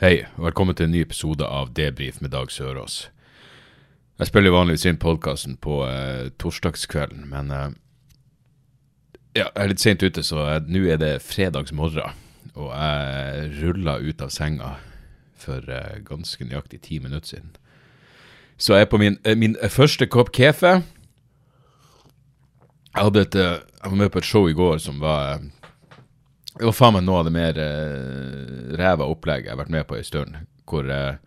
[0.00, 3.10] Hei, og velkommen til en ny episode av Debrif med Dag Sørås.
[4.16, 7.74] Jeg spiller vanligvis inn podkasten på eh, torsdagskvelden, men eh,
[9.36, 12.16] ja, jeg er litt sent ute, så eh, nå er det fredagsmorgen.
[12.54, 14.70] Og jeg rulla ut av senga
[15.36, 17.52] for eh, ganske nøyaktig ti minutter siden.
[18.56, 20.78] Så jeg er på min, eh, min eh, første kopp kaffe.
[22.88, 25.44] Jeg, hadde jeg var med på et show i går som var
[26.60, 29.86] det var faen meg noe av det mer uh, ræva opplegget jeg har vært med
[29.88, 30.38] på en stund.
[30.68, 31.18] Hvor uh,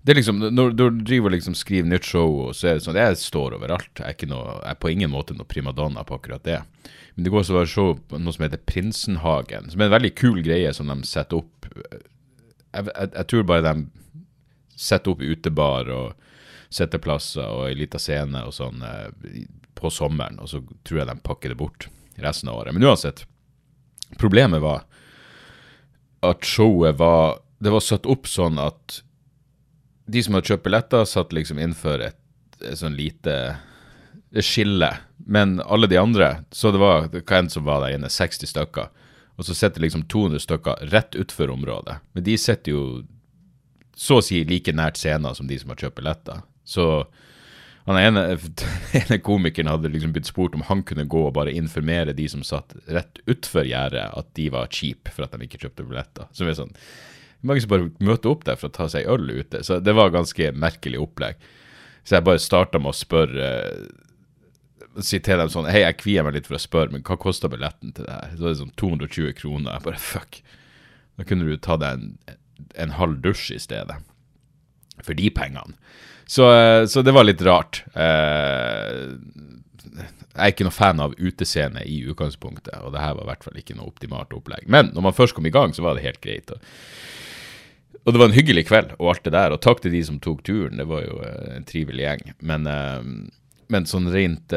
[0.00, 2.98] det er liksom, Når du driver liksom skriver nytt show, og så er det sånn
[2.98, 3.90] Jeg står overalt.
[3.98, 6.60] Jeg er, ikke noe, jeg er på ingen måte noe primadonna på akkurat det.
[7.14, 10.14] Men det går også å være show noe som heter Prinsenhagen, som er en veldig
[10.16, 11.68] kul greie som de setter opp.
[11.68, 13.86] Jeg, jeg, jeg tror bare de
[14.80, 16.28] setter opp utebar og
[16.72, 19.10] sitteplasser og ei lita scene og sånn uh,
[19.76, 22.76] på sommeren, og så tror jeg de pakker det bort resten av året.
[22.76, 23.26] Men uansett.
[24.18, 24.84] Problemet var
[26.26, 29.02] at showet var Det var satt opp sånn at
[30.10, 32.16] de som hadde kjøpt billetter, satt liksom innenfor et,
[32.64, 33.34] et sånn lite
[34.42, 34.88] skille.
[35.28, 38.88] Men alle de andre, så det var hva enn som var der inne, 60 stykker.
[39.36, 42.00] Og så sitter liksom 200 stykker rett utfor området.
[42.16, 42.82] Men de sitter jo
[43.96, 46.42] så å si like nært scenen som de som har kjøpt billetter.
[46.64, 46.86] Så
[47.88, 52.26] han ene, komikeren hadde liksom blitt spurt om han kunne gå og bare informere de
[52.28, 56.28] som satt rett utfor gjerdet, at de var cheap for at de ikke kjøpte billetter.
[56.36, 56.74] Så vi er sånn,
[57.46, 59.62] mange som bare møter opp der for å ta seg øl ute.
[59.66, 61.40] Så det var ganske merkelig opplegg.
[62.04, 63.50] Så jeg bare starta med å spørre
[65.06, 67.52] Si til dem sånn Hei, jeg kvier meg litt for å spørre, men hva koster
[67.52, 68.32] billetten til det her?
[68.34, 69.76] Så var det sånn 220 kroner.
[69.76, 70.40] Jeg bare fuck.
[71.14, 72.38] Da kunne du ta deg en,
[72.74, 74.00] en halv dusj i stedet.
[74.98, 75.78] For de pengene.
[76.30, 77.82] Så, eh, så det var litt rart.
[77.98, 79.00] Eh,
[80.30, 83.46] jeg er ikke noe fan av utescene i utgangspunktet, og det her var i hvert
[83.48, 84.68] fall ikke noe optimalt opplegg.
[84.70, 86.52] Men når man først kom i gang, så var det helt greit.
[86.54, 89.56] Og, det var en hyggelig kveld og alt det der.
[89.56, 92.24] Og takk til de som tok turen, det var jo eh, en trivelig gjeng.
[92.46, 92.70] Men,
[93.70, 94.54] men sånn rent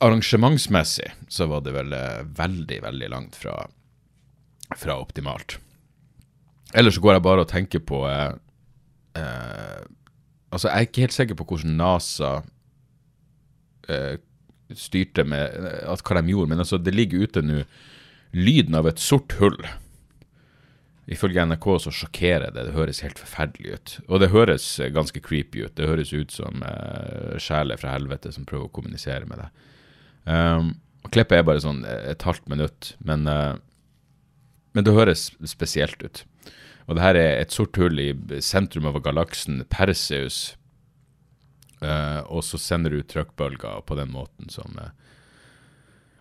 [0.00, 1.94] arrangementsmessig så var det vel
[2.36, 3.54] veldig, veldig langt fra,
[4.76, 5.60] fra optimalt.
[6.74, 8.30] Ellers så går jeg bare og tenker på eh,
[9.18, 9.80] eh,
[10.50, 12.32] Altså, jeg er ikke helt sikker på hvordan NASA
[13.88, 14.18] eh,
[14.74, 17.62] styrte med eh, at hva de gjorde, men altså, det ligger ute nå
[18.36, 19.58] lyden av et sort hull.
[21.10, 22.68] Ifølge NRK så sjokkerer det.
[22.68, 23.94] Det høres helt forferdelig ut.
[24.06, 25.74] Og det høres eh, ganske creepy ut.
[25.78, 29.66] Det høres ut som eh, sjeler fra helvete som prøver å kommunisere med deg.
[30.30, 30.70] Um,
[31.10, 33.56] Klippet er bare sånn eh, et halvt minutt, men, uh,
[34.76, 36.22] men det høres spesielt ut.
[36.90, 38.10] Og det her er et sort hull i
[38.42, 40.56] sentrum av galaksen Perseus.
[41.80, 44.90] Uh, og så sender du trøkkbølger på den måten som uh.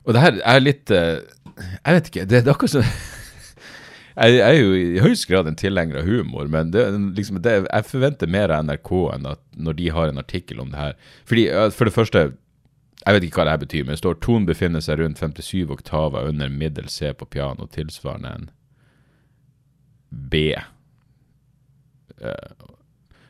[0.08, 1.20] Og det her er litt uh,
[1.58, 2.28] Jeg vet ikke.
[2.30, 2.86] Det, det er akkurat som
[4.22, 6.86] jeg, jeg er jo i høyest grad en tilhenger av humor, men det,
[7.18, 10.70] liksom, det, jeg forventer mer av NRK enn at når de har en artikkel om
[10.72, 10.96] det her.
[11.28, 12.24] Fordi, For det første,
[13.02, 15.74] jeg vet ikke hva det her betyr, men det står tonen befinner seg rundt 57
[15.76, 18.50] oktaver under middel C på piano, tilsvarende en
[20.10, 20.54] B.
[22.22, 22.52] Eh,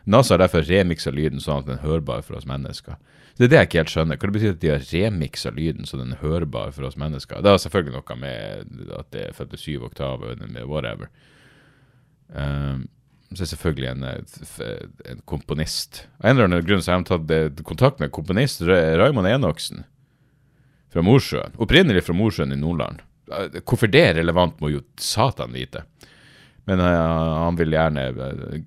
[0.10, 2.96] NASA har derfor remiksa lyden sånn at den er hørbar for oss mennesker.
[3.38, 4.18] Det er det jeg ikke helt skjønner.
[4.20, 7.44] Hva det betyr at de har remiksa lyden så den er hørbar for oss mennesker?
[7.46, 11.12] Det har selvfølgelig noe med at det er 57 oktaver whatever.
[12.34, 12.88] Um,
[13.34, 14.04] så er selvfølgelig en,
[15.14, 16.04] en komponist.
[16.20, 19.30] Av en eller annen grunn så har de tatt eh, kontakt med komponist Ra- Raymond
[19.30, 19.84] Enoksen
[20.90, 21.54] fra Mosjøen.
[21.62, 23.04] Opprinnelig fra Mosjøen i Nordland.
[23.30, 25.86] Eh, Hvorfor det er relevant, må jo satan vite.
[26.70, 28.60] Men eh, han vil gjerne eh,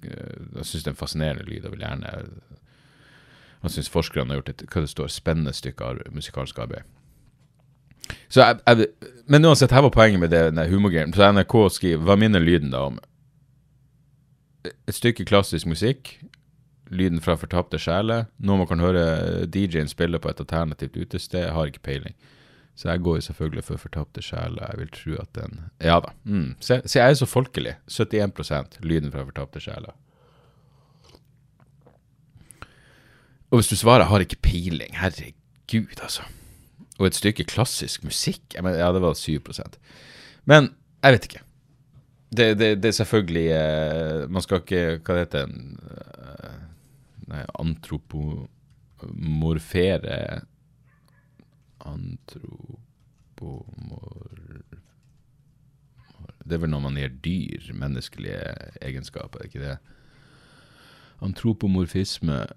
[0.56, 2.16] Han syns det er en fascinerende lyd og vil gjerne
[3.62, 6.88] Han syns forskerne har gjort et hva det står, spennende stykke av musikalsk arbeid.
[8.26, 11.14] Så jeg, jeg, men uansett, her var poenget med det den humorgreien.
[11.14, 12.98] Så NRK skriver Hva minner lyden da om?
[14.66, 16.16] Et stykke klassisk musikk.
[16.90, 18.26] Lyden fra fortapte sjeler.
[18.42, 21.52] Noe man kan høre DJ-en spille på et alternativt utested.
[21.54, 22.18] Har ikke peiling.
[22.76, 24.66] Så jeg går jo selvfølgelig for fortapte sjeler.
[24.70, 26.08] Jeg vil tro at den Ja da.
[26.24, 26.54] Mm.
[26.60, 27.74] Se, se, jeg er så folkelig.
[27.90, 29.92] 71 lyden fra fortapte sjeler.
[33.50, 36.22] Og hvis du svarer 'har ikke peiling', herregud, altså.
[36.98, 39.76] Og et stykke klassisk musikk mener, Ja, det var 7%
[40.44, 41.40] Men jeg vet ikke.
[42.36, 45.54] det, det, det er selvfølgelig eh, Man skal ikke Hva heter det?
[47.28, 50.40] Nei, antropomorfere
[51.88, 54.28] Antropomor...
[56.42, 58.42] Det er vel når man gir dyr menneskelige
[58.82, 59.76] egenskaper, er ikke det?
[61.22, 62.50] Antropomorfisme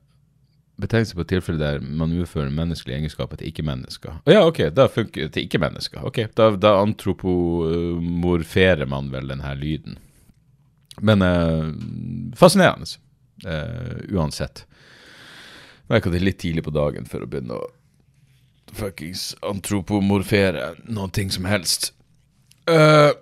[0.81, 4.11] betegnelse på et tilfelle der man utfører menneskelige egenskaper til ikke-mennesker.
[4.25, 5.99] Å ja, ok, da funker til ikke-mennesker.
[6.07, 9.93] Ok, da, da antropomorferer man vel denne lyden.
[11.05, 11.65] Men eh,
[12.39, 12.85] fascinerende,
[13.47, 14.65] eh, uansett.
[15.91, 17.71] Merker det litt tidlig på dagen for å begynne å
[18.75, 20.73] fuckings antropomorfere
[21.13, 21.93] ting som helst.
[22.69, 23.13] Uh,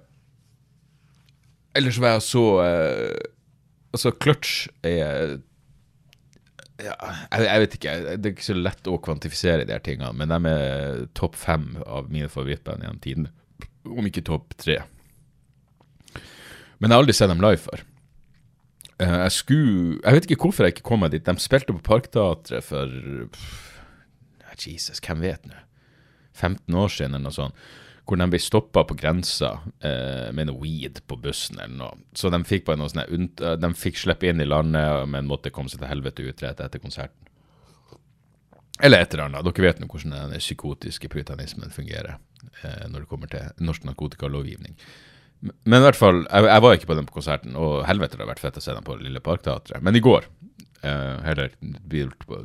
[1.75, 3.29] ellers var jeg så uh,
[3.93, 5.35] Altså, clutch er
[6.81, 7.91] ja, jeg, jeg, vet ikke.
[8.17, 11.67] Det er ikke så lett å kvantifisere de her tingene, men de er topp fem
[11.85, 13.27] av mine favorittband gjennom tiden.
[13.85, 14.79] Om ikke topp tre.
[16.81, 17.85] Men jeg har aldri sett dem live før.
[18.97, 21.25] Uh, jeg skulle Jeg vet ikke hvorfor jeg ikke kom meg dit.
[21.25, 22.97] De spilte på Parkteatret for
[24.59, 25.57] Jesus, hvem vet nå?
[26.33, 27.65] 15 år siden eller noe sånt.
[28.03, 32.01] Hvor de ble stoppa på grensa eh, med noe weed på bussen eller noe.
[32.17, 35.71] Så de fikk bare noe sånt, De fikk slippe inn i landet, men måtte komme
[35.71, 37.29] seg til helvete ut rett etter konserten.
[38.83, 39.45] Eller et eller annet.
[39.45, 44.75] Dere vet nå hvordan den psykotiske puritanismen fungerer eh, når det kommer til norsk narkotikalovgivning.
[45.43, 48.23] Men i hvert fall, jeg, jeg var ikke på den på konserten, og helvete det
[48.25, 49.83] har vært fett å se dem på Lille Parkteatret.
[49.83, 50.27] Men i går,
[50.83, 51.53] eh, eller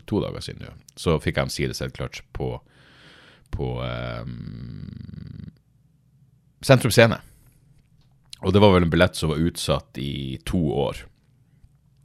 [0.07, 2.57] to dager siden nå, så fikk jeg en sidesett clutch på
[3.51, 5.51] på um,
[6.61, 7.17] Sentrum Scene.
[8.45, 11.01] Og det var vel en billett som var utsatt i to år.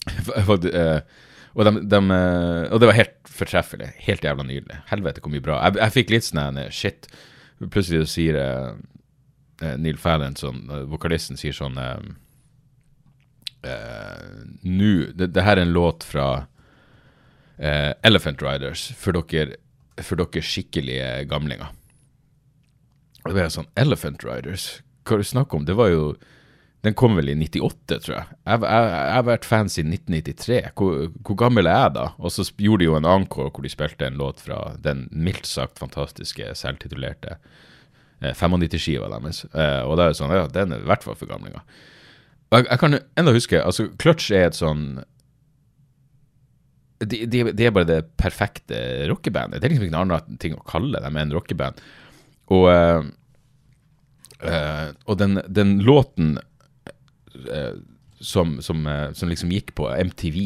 [0.50, 2.00] og, de, de,
[2.72, 3.92] og, det var helt fortreffelig.
[4.08, 4.80] Helt jævla nydelig.
[4.90, 5.60] Helvete hvor mye bra.
[5.68, 7.08] Jeg, jeg fikk litt sånn shit.
[7.64, 12.02] Plutselig sier eh, Neil Fallon, sånn, vokalisten, sier sånn uh,
[14.64, 18.90] Nå det, det, her er en låt fra uh, Elephant Riders.
[19.00, 19.58] For dere
[20.02, 21.74] for dere skikkelige gamlinger.
[23.24, 25.68] Og det ble sånn Elephant Riders, hva er det snakk om?
[25.68, 26.16] Det var jo
[26.84, 28.26] Den kom vel i 98, tror jeg.
[28.44, 28.60] Jeg,
[29.16, 30.58] har vært fan siden 1993.
[30.76, 32.10] Hvor, hvor, gammel er jeg da?
[32.20, 35.48] Og så gjorde de jo en encore hvor de spilte en låt fra den mildt
[35.48, 37.38] sagt fantastiske, selvtitulerte
[38.20, 39.46] eh, 95-skiva deres.
[39.56, 41.64] Eh, og da er det sånn Ja, den er i hvert fall for gamlinger.
[42.54, 45.02] Jeg, jeg kan enda huske altså Clutch er et sånn
[47.04, 48.78] de, de, de, er bare det perfekte
[49.12, 49.60] rockebandet.
[49.60, 51.82] Det er liksom ikke noe annet ting å kalle dem enn rockeband.
[52.54, 53.04] Og, uh,
[54.44, 56.38] uh, og den, den, låten
[57.50, 57.74] uh,
[58.24, 58.86] som, som,
[59.18, 60.38] som, liksom gikk på MTV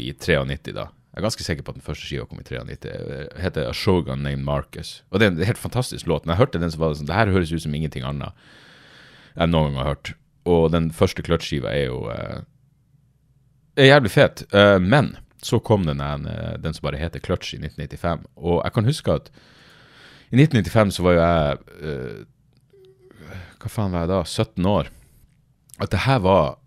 [0.00, 2.90] i 93, da Jeg er ganske sikker på at den første skiva kom i 93.
[3.42, 5.04] heter A Shogun Named Marcus.
[5.10, 6.26] Og det er en helt fantastisk låt.
[6.26, 8.34] Når jeg hørte den, så var sånn Det her høres ut som ingenting annet
[9.36, 10.12] jeg noen gang har hørt.
[10.50, 12.04] Og den første Clutch-skiva er jo
[13.78, 14.42] er jævlig fet.
[14.82, 18.26] men så kom den, en, eh, den som bare heter Clutch i 1995.
[18.36, 19.30] Og jeg kan huske at
[20.30, 23.30] i 1995 så var jo jeg uh,
[23.60, 24.20] Hva faen var jeg da?
[24.24, 24.90] 17 år.
[25.80, 26.58] At det her var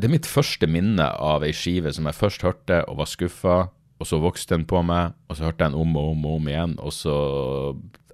[0.00, 3.56] Det er mitt første minne av ei skive som jeg først hørte og var skuffa,
[4.00, 6.38] og så vokste den på meg, og så hørte jeg den om og om og
[6.40, 7.16] om igjen, og så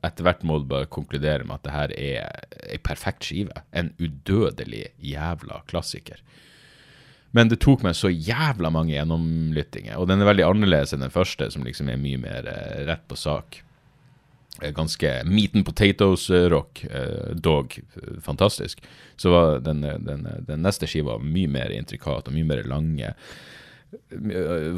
[0.06, 3.65] etter hvert må du bare konkludere med at det her er ei perfekt skive.
[3.73, 6.21] En udødelig jævla klassiker.
[7.37, 9.99] Men det tok meg så jævla mange gjennomlyttinger.
[10.01, 13.05] Og den er veldig annerledes enn den første, som liksom er mye mer eh, rett
[13.08, 13.61] på sak.
[14.63, 17.77] Eh, ganske meat and potatoes-rock, eh, dog
[18.25, 18.81] fantastisk.
[19.20, 23.15] Så var den, den, den, neste skiva mye mer intrikat og mye mer lange.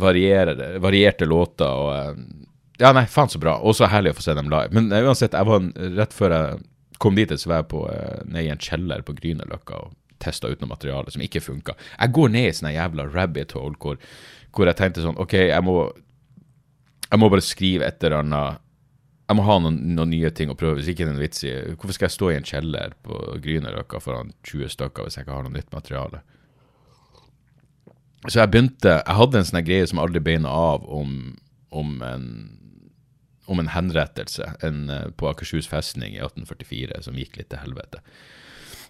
[0.00, 2.18] varierte låter og
[2.80, 3.58] Ja, nei, faen så bra.
[3.60, 4.72] Og så herlig å få se dem live.
[4.72, 5.66] Men uansett, jeg var
[5.98, 6.60] rett før jeg
[7.00, 7.82] kom dit, så var jeg på,
[8.28, 11.76] nede i en kjeller på Grünerløkka og testa ut noe materiale som ikke funka.
[11.96, 14.00] Jeg går ned i sånne jævla rabbit hole hvor,
[14.52, 15.76] hvor, jeg tenkte sånn OK, jeg må,
[17.06, 18.66] jeg må bare skrive et eller annet
[19.30, 20.80] jeg må ha noen, noen, nye ting å prøve.
[20.80, 23.18] Hvis ikke det er en vits i Hvorfor skal jeg stå i en kjeller på
[23.44, 26.24] Grünerløkka foran 20 stykker hvis jeg ikke har noe nytt materiale?
[28.26, 31.12] Så jeg begynte Jeg hadde en sånn greie som aldri beina av om,
[31.70, 32.26] om, en,
[33.50, 38.02] om en henrettelse en, eh, på Akershus festning i 1844 som gikk litt til helvete.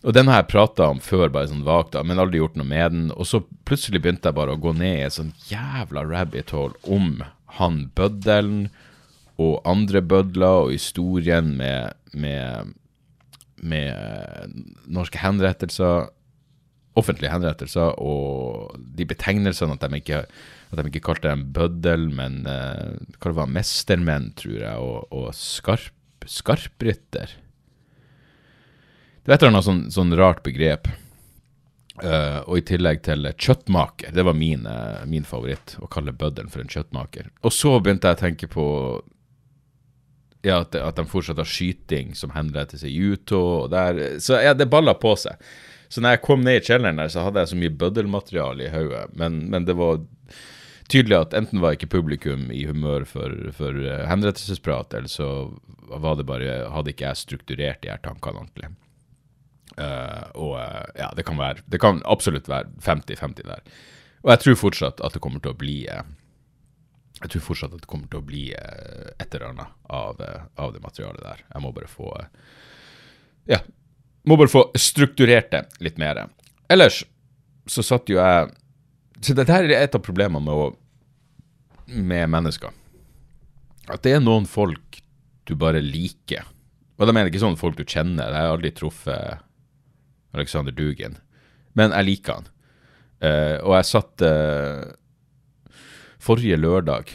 [0.01, 2.95] Og den har jeg prata om før, bare sånn vagt, men aldri gjort noe med
[2.95, 3.09] den.
[3.13, 6.79] Og så plutselig begynte jeg bare å gå ned i et sånn jævla rabbit hole
[6.89, 7.21] om
[7.59, 8.71] han bøddelen
[9.41, 12.73] og andre bødler og historien med, med,
[13.57, 14.57] med
[14.89, 16.09] norske henrettelser,
[16.99, 20.25] offentlige henrettelser, og de betegnelsene at de ikke
[20.71, 25.09] at de ikke kalte dem bøddel, men uh, hva det var, mestermenn, tror jeg, og,
[25.11, 27.33] og skarp, skarprytter.
[29.21, 30.87] Det er et eller annet sånn, sånn rart begrep.
[32.01, 34.15] Uh, og i tillegg til kjøttmaker.
[34.17, 37.33] Det var min, uh, min favoritt, å kalle bøddelen for en kjøttmaker.
[37.43, 38.67] Og så begynte jeg å tenke på
[40.47, 43.67] ja, at, at de fortsatt har skyting som henrettes i Utah.
[44.23, 45.37] Så ja, det balla på seg.
[45.91, 48.71] Så når jeg kom ned i kjelleren der, så hadde jeg så mye bøddelmateriale i
[48.71, 49.09] hodet.
[49.19, 49.99] Men, men, det var
[50.91, 55.27] tydelig at enten var ikke publikum i humør for, for uh, henrettelsesprat, eller så
[55.91, 58.71] var det bare, hadde ikke jeg strukturert de her tankene ordentlig.
[59.75, 63.67] Uh, og uh, ja, det kan, være, det kan absolutt være 50-50 der.
[64.23, 67.89] Og jeg tror fortsatt at det kommer til å bli Jeg tror fortsatt at det
[67.89, 71.45] kommer til å bli et eller annet av, det materialet der.
[71.49, 72.13] Jeg må bare få
[73.49, 73.63] Ja,
[74.29, 76.27] må bare få strukturert det litt mer.
[76.71, 77.03] Ellers
[77.71, 78.51] så satt jo jeg
[79.21, 82.73] Så dette er et av problemene med, å, med mennesker.
[83.93, 85.03] At det er noen folk
[85.45, 86.47] du bare liker.
[86.97, 88.33] Og da mener jeg ikke sånne folk du kjenner.
[88.33, 89.43] Jeg har aldri truffet
[90.33, 91.19] Alexander Dugen.
[91.77, 92.49] Men jeg liker han.
[93.21, 94.89] Uh, og jeg satt uh,
[96.21, 97.13] Forrige lørdag,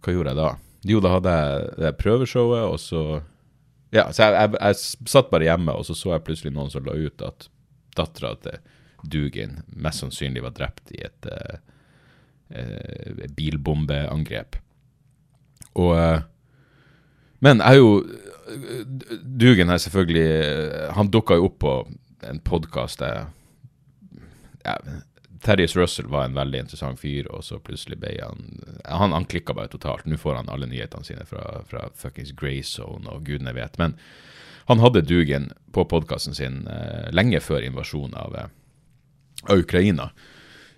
[0.00, 0.48] hva gjorde jeg da?
[0.88, 3.02] Jo, da hadde jeg det prøveshowet, og så
[3.92, 6.86] Ja, så jeg, jeg, jeg, satt bare hjemme, og så så jeg plutselig noen som
[6.86, 7.48] la ut at
[7.96, 8.56] dattera til
[9.02, 11.56] Dugin mest sannsynlig var drept i et uh,
[13.36, 14.56] bilbombeangrep.
[15.80, 15.96] Og
[17.40, 18.04] Men jeg er jo
[19.40, 21.72] Dugin er selvfølgelig Han dukka jo opp på
[22.28, 23.30] en podkast der
[24.66, 24.76] ja,
[25.42, 29.54] Terjes Russell var en veldig interessant fyr, og så plutselig ble han Han, han klikka
[29.54, 30.06] bare totalt.
[30.06, 33.78] Nå får han alle nyhetene sine fra, fra fuckings Greyzone og gudene vet.
[33.78, 33.96] Men
[34.70, 40.10] han hadde Dugen på podkasten sin eh, lenge før invasjonen av, uh, av, Ukraina.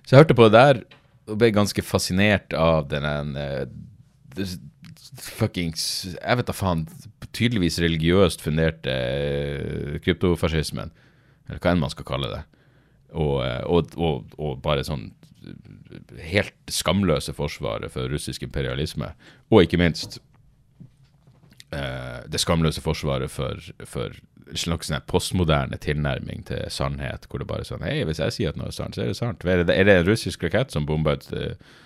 [0.05, 0.81] Så jeg hørte på det der
[1.25, 3.65] og ble ganske fascinert av den eh,
[5.21, 5.85] fuckings
[6.17, 6.87] Jeg vet da faen.
[7.35, 8.93] Tydeligvis religiøst funderte
[10.05, 10.93] kryptofascismen
[11.49, 12.43] eller hva enn man skal kalle det.
[13.15, 15.13] Og, eh, og, og, og, bare sånn
[16.25, 19.13] helt skamløse forsvaret for russisk imperialisme.
[19.53, 20.19] Og ikke minst
[21.71, 24.17] eh, det skamløse forsvaret for, for
[24.59, 28.53] slags sånn postmoderne tilnærming til sannhet, hvor det bare er sånn Hei, hvis jeg sier
[28.53, 29.47] at noe er sant, så er det sant.
[29.47, 31.81] Er det, er det en russisk rakett som bomba et uh,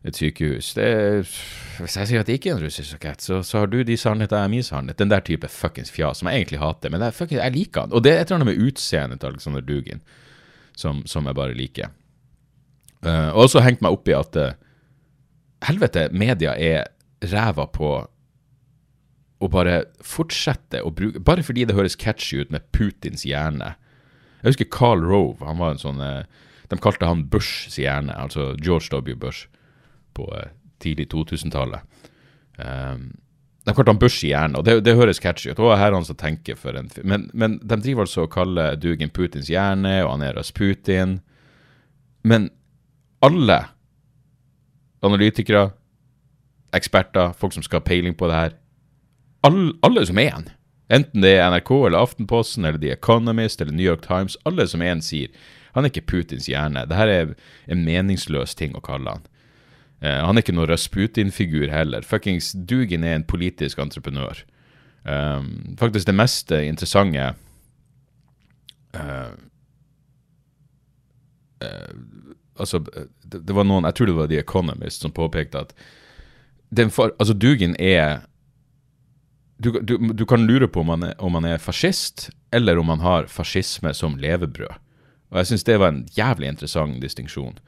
[0.00, 0.72] et sykehus.
[0.76, 0.86] Det,
[1.80, 3.96] hvis jeg sier at det ikke er en russisk rakett, så, så, har du de
[4.00, 4.98] sannheter, jeg har min sannhet.
[4.98, 6.92] Den der type fuckings fjas som jeg egentlig hater.
[6.92, 7.92] Men jeg, fucking, jeg liker han.
[7.92, 10.00] Og det er et eller annet med utseendet til Alexander Dugin
[10.80, 11.92] som, som jeg bare liker.
[13.04, 14.56] Uh, og også hengt meg opp i at uh,
[15.68, 16.88] helvete, media er
[17.30, 17.92] ræva på
[19.40, 23.74] å bare fortsette å bruke Bare fordi det høres catchy ut med Putins hjerne.
[24.42, 25.44] Jeg husker Carl Rove.
[25.44, 26.24] han var en sånn, uh,
[26.68, 29.16] De kalte han Bushs hjerne, altså George W.
[29.16, 29.48] Bush
[30.14, 30.50] på eh,
[30.82, 31.82] tidlig 2000-tallet.
[32.58, 33.12] Um,
[33.66, 35.58] de kalte han Bush i hjernen, og det, det høres catchy ut.
[35.60, 38.78] Og her er han som tenker for en men, men de driver altså og kaller
[38.80, 41.18] Dugin Putins hjerne, og han er Rasputin.
[42.24, 42.48] Men
[43.24, 43.58] alle
[45.04, 45.70] analytikere,
[46.76, 48.56] eksperter, folk som skal ha peiling på det her,
[49.44, 50.50] alle, alle som er en,
[50.92, 54.82] enten det er NRK eller Aftenposten eller The Economist eller New York Times, alle som
[54.84, 55.32] er en sier
[55.74, 56.82] han er ikke Putins hjerne.
[56.90, 57.34] Dette er
[57.70, 59.28] en meningsløs ting å kalle han.
[60.00, 62.06] Uh, han er ikke noen Rasputin-figur heller.
[62.06, 64.44] Fuckings Dugin er en politisk entreprenør.
[65.04, 67.30] Um, faktisk det mest interessante
[68.92, 69.32] uh,
[71.64, 71.94] uh,
[72.60, 72.82] Altså,
[73.24, 75.72] det, det, var noen Jeg tror det var The Economist som påpekte at
[76.92, 78.20] for, altså Dugin er
[79.56, 82.88] du, du, du, kan lure på om han, er, om han er fascist, eller om
[82.88, 84.78] han har fascisme som levebrød.
[85.30, 87.58] Og jeg syns det var en jævlig interessant distinksjon.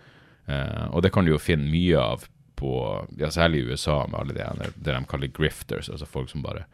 [0.49, 2.27] Uh, og det kan du jo finne mye av
[2.63, 2.73] på
[3.19, 6.67] ja, Særlig i USA, med alle det, det de kaller grifters, altså folk som bare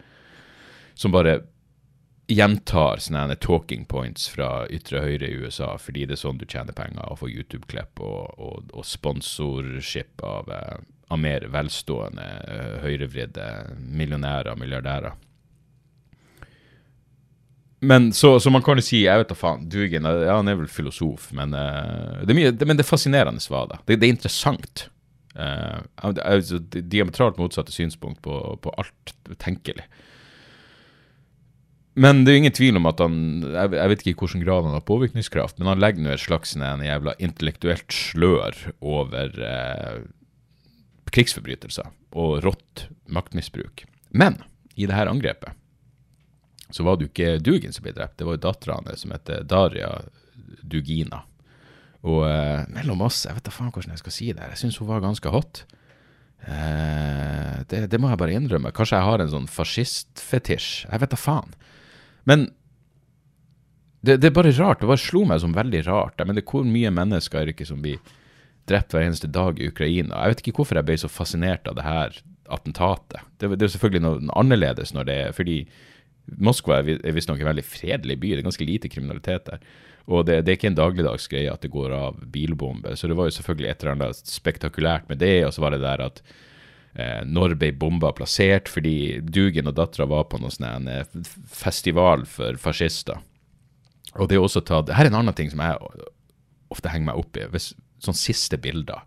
[0.98, 1.38] som bare
[2.28, 6.76] gjentar sånne talking points fra ytre høyre i USA, fordi det er sånn du tjener
[6.76, 13.46] penger og får YouTube-klipp og, og, og, sponsorship av, eh, av mer velstående, eh, høyrevridde
[13.78, 15.16] millionærer og milliardærer.
[17.80, 19.66] Men så, så, man kan jo si Jeg vet da faen.
[19.70, 22.90] Dugin, ja, han er vel filosof, men, uh, det, er mye, det, men det er
[22.90, 23.78] fascinerende svar, det.
[23.86, 24.00] det.
[24.00, 24.88] Det er interessant.
[25.38, 29.86] Uh, altså, diametralt motsatte synspunkt på, på, alt tenkelig.
[31.98, 34.66] Men det er ingen tvil om at han Jeg, jeg vet ikke i hvilken grad
[34.66, 40.02] han har påvirkningskraft, men han legger nå et slags en jævla intellektuelt slør over uh,
[41.14, 43.86] krigsforbrytelser og rått maktmisbruk.
[44.10, 44.42] Men
[44.74, 45.54] i det her angrepet
[46.70, 49.14] så var det jo ikke Dugin som ble drept, det var jo dattera hans som
[49.14, 49.90] heter Daria
[50.62, 51.22] Dugina.
[52.06, 54.62] Og eh, mellom oss, jeg vet da faen hvordan jeg skal si det, her, jeg
[54.62, 55.64] syns hun var ganske hot.
[56.46, 58.72] Eh, det, det, må jeg bare innrømme.
[58.74, 60.86] Kanskje jeg har en sånn fascistfetisj.
[60.86, 61.56] Jeg vet da faen.
[62.28, 62.46] Men
[64.04, 64.80] det, det er bare rart.
[64.82, 66.20] Det bare slo meg som veldig rart.
[66.20, 67.98] Jeg mener, hvor mye mennesker er ikke som blir
[68.70, 70.22] drept hver eneste dag i Ukraina?
[70.22, 73.24] Jeg vet ikke hvorfor jeg ble så fascinert av det her attentatet.
[73.40, 75.58] Det, det er selvfølgelig noe annerledes når det er fordi
[76.36, 78.32] Moskva er, visstnok en veldig fredelig by.
[78.34, 79.62] Det er ganske lite kriminalitet der.
[80.08, 82.96] Og det, det er ikke en dagligdags greie at det går av bilbomber.
[82.96, 85.34] Så det var jo selvfølgelig et eller annet spektakulært med det.
[85.46, 86.22] Og så var det der at
[86.94, 88.70] eh, når ble bomba plassert?
[88.72, 90.88] Fordi Dugen og dattera var på noen sånn
[91.52, 93.20] festival for fascister.
[94.16, 96.06] Og det er også tatt Her er en annen ting som jeg
[96.72, 97.44] ofte henger meg opp i.
[97.52, 97.72] Hvis,
[98.04, 99.04] sånn siste bilder.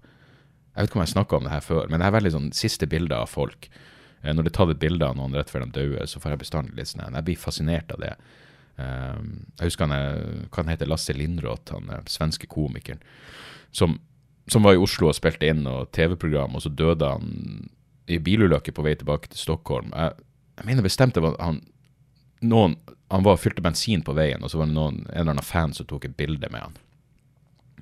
[0.72, 2.52] Jeg vet ikke om jeg snakka om det her før, men det er veldig sånn
[2.56, 3.68] siste bilder av folk.
[4.22, 6.36] Eh, når det er tatt et bilde av noen rett før de dør, så får
[6.36, 8.14] jeg bestandig litt sånn Jeg blir fascinert av det.
[8.82, 13.02] Um, jeg husker han, er, hva han heter Lasse Lindroth, han er svenske komikeren,
[13.76, 13.98] som,
[14.50, 17.68] som, var i Oslo og spilte inn noe TV-program, og så døde han
[18.12, 19.92] i bilulykke på vei tilbake til Stockholm.
[19.94, 20.16] Jeg,
[20.58, 21.62] jeg mener bestemt det var han
[22.42, 22.80] noen,
[23.12, 25.74] Han var fylte bensin på veien, og så var det noen, en eller annen fan
[25.76, 26.78] som tok et bilde med han.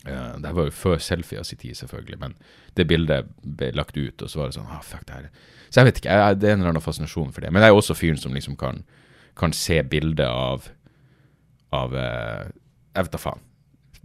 [0.08, 2.36] Uh, det var jo før selfie av sin tid, selvfølgelig, men
[2.78, 5.30] det bildet ble lagt ut, og så var det sånn ah, fuck det her.
[5.70, 7.52] Så jeg vet ikke, jeg, det er en eller annen fascinasjon for det.
[7.54, 8.84] Men jeg er også fyren som liksom kan,
[9.40, 10.70] kan se bildet av
[11.76, 12.50] av uh,
[12.96, 13.46] Jeg vet da faen.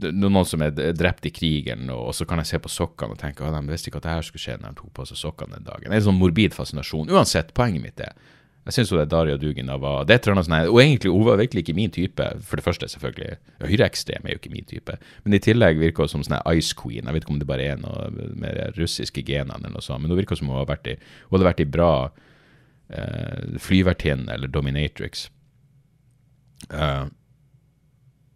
[0.04, 3.46] Noen som er drept i krigen, og så kan jeg se på sokkene og tenke
[3.46, 5.56] at de visste ikke at det her skulle skje når de tok på seg sokkene
[5.56, 5.86] den dagen.
[5.86, 7.12] Det er en sånn morbid fascinasjon.
[7.14, 8.12] Uansett, poenget mitt er
[8.64, 11.90] jeg syns Daria Dugina var det er sånn, Og egentlig, hun var virkelig ikke min
[11.92, 12.24] type.
[12.40, 13.36] For det første, selvfølgelig.
[13.60, 14.96] Høyreekstrem er jo ikke min type.
[15.24, 17.04] Men i tillegg virker hun som sånn Ice Queen.
[17.04, 20.14] Jeg vet ikke om det bare er noe med russiske genene eller noe sånt, men
[20.14, 21.90] hun virker som hun, har vært i, hun hadde vært i bra
[22.88, 25.28] eh, flyvertinne eller dominatrix.
[26.72, 27.12] Uh,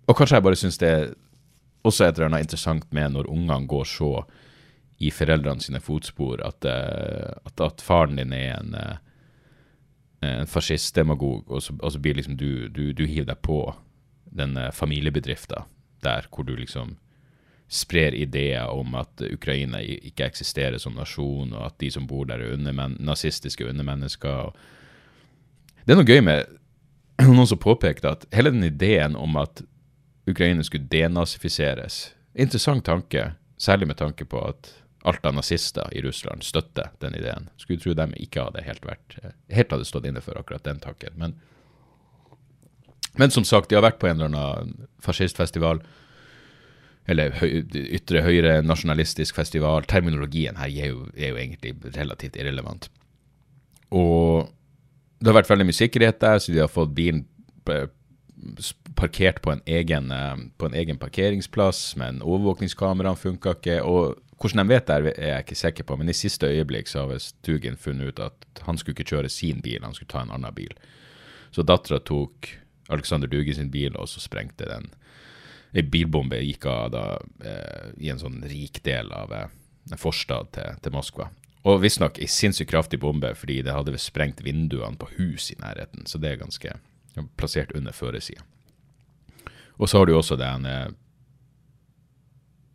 [0.08, 1.10] og kanskje jeg bare syns det er
[1.88, 4.12] også et eller annet interessant med når ungene går så
[5.00, 8.96] i foreldrene sine fotspor, at, uh, at, at faren din er en uh,
[10.20, 13.60] en fascistdemagog, og, og, så blir liksom du, du, du hiver deg på
[14.38, 15.68] den familiebedriften
[16.04, 16.96] der hvor du liksom
[17.68, 22.40] sprer ideer om at Ukraina ikke eksisterer som nasjon, og at de som bor der,
[22.40, 24.54] er undermen nazistiske undermennesker.
[25.84, 26.48] Det er noe gøy med
[27.26, 29.62] noen som påpekte at hele den ideen om at
[30.28, 34.68] Ukraina skulle denazifiseres Interessant tanke, særlig med tanke på at
[35.08, 37.48] alt av nazister i Russland støtter den ideen.
[37.56, 39.16] Skulle tro de ikke hadde helt, vært,
[39.52, 41.16] helt hadde stått inne for akkurat den takken.
[41.20, 41.38] Men,
[43.18, 45.82] men som sagt, de har vært på en eller annen fascistfestival.
[47.08, 47.64] Eller høy,
[47.96, 49.88] ytre høyre nasjonalistisk festival.
[49.88, 52.90] Terminologien her er jo, er jo egentlig relativt irrelevant.
[53.88, 54.50] Og
[55.18, 57.24] det har vært veldig mye sikkerhet der, så de har fått bilen
[58.98, 60.12] parkert på en egen,
[60.58, 63.80] på en egen parkeringsplass, men overvåkningskameraene funka ikke.
[63.82, 67.08] og hvordan de vet det, er jeg ikke sikker på, men i siste øyeblikk så
[67.08, 70.34] har Stugen funnet ut at han skulle ikke kjøre sin bil, han skulle ta en
[70.34, 70.74] annen bil.
[71.50, 72.52] Så dattera tok
[72.88, 74.90] Alexander Duge sin bil, og så sprengte den.
[75.74, 77.04] Ei bilbombe gikk av da,
[77.44, 79.50] eh, i en sånn rik del av eh,
[79.90, 81.28] en forstad til, til Moskva.
[81.68, 86.06] Og visstnok ei sinnssykt kraftig bombe, fordi det hadde sprengt vinduene på hus i nærheten.
[86.06, 86.78] Så det er ganske
[87.36, 88.46] plassert under førersida.
[89.78, 90.88] Og så har du også den, eh,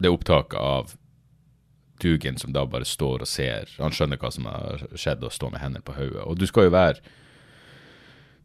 [0.04, 0.94] det opptaket av
[2.04, 3.72] Dugan som da bare står og ser.
[3.80, 6.24] Han skjønner hva som har skjedd, og står med hendene på hodet.
[6.28, 7.02] Og du skal jo være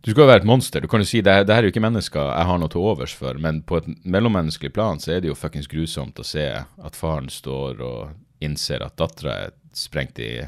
[0.06, 0.80] du skal jo være et monster.
[0.80, 2.84] Du kan jo si det, det her er jo ikke mennesker jeg har noe til
[2.86, 6.46] overs for, men på et mellommenneskelig plan så er det jo fuckings grusomt å se
[6.54, 10.38] at faren står og innser at dattera er sprengt i,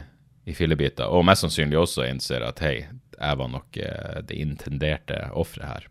[0.46, 2.76] i fillebiter, og mest sannsynlig også innser at hei,
[3.16, 5.89] jeg var nok eh, det intenderte offeret her.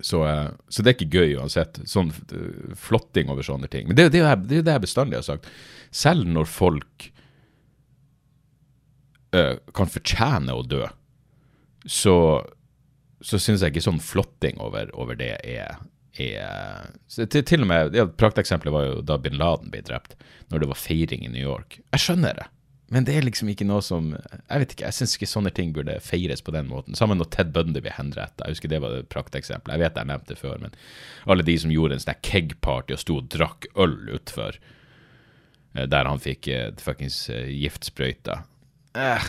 [0.00, 1.80] Så, eh, så, det er ikke gøy uansett.
[1.88, 3.88] Sånn uh, flotting over sånne ting.
[3.88, 5.48] Men det, det, det er det jeg bestandig har sagt.
[5.94, 7.08] Selv når folk
[9.36, 10.84] uh, kan fortjene å dø,
[11.86, 12.16] så,
[13.24, 15.78] så syns jeg ikke sånn flotting over, over det er,
[16.16, 20.16] er til, til, og med, ja, Prakteksempelet var jo da bin Laden ble drept,
[20.52, 21.78] når det var feiring i New York.
[21.92, 22.46] Jeg skjønner det.
[22.92, 25.72] Men det er liksom ikke noe som Jeg vet ikke, jeg syns ikke sånne ting
[25.74, 26.94] burde feires på den måten.
[26.98, 28.44] Sammen når Ted Bundy ble henrettet.
[28.44, 29.74] Jeg husker det var et prakteksempel.
[29.74, 30.76] Jeg vet jeg nevnte det før, men
[31.26, 34.60] alle de som gjorde en sånn keg-party og sto og drakk øl utfor,
[35.74, 38.40] eh, der han fikk uh, fuckings uh, giftsprøyta
[38.94, 39.26] eh,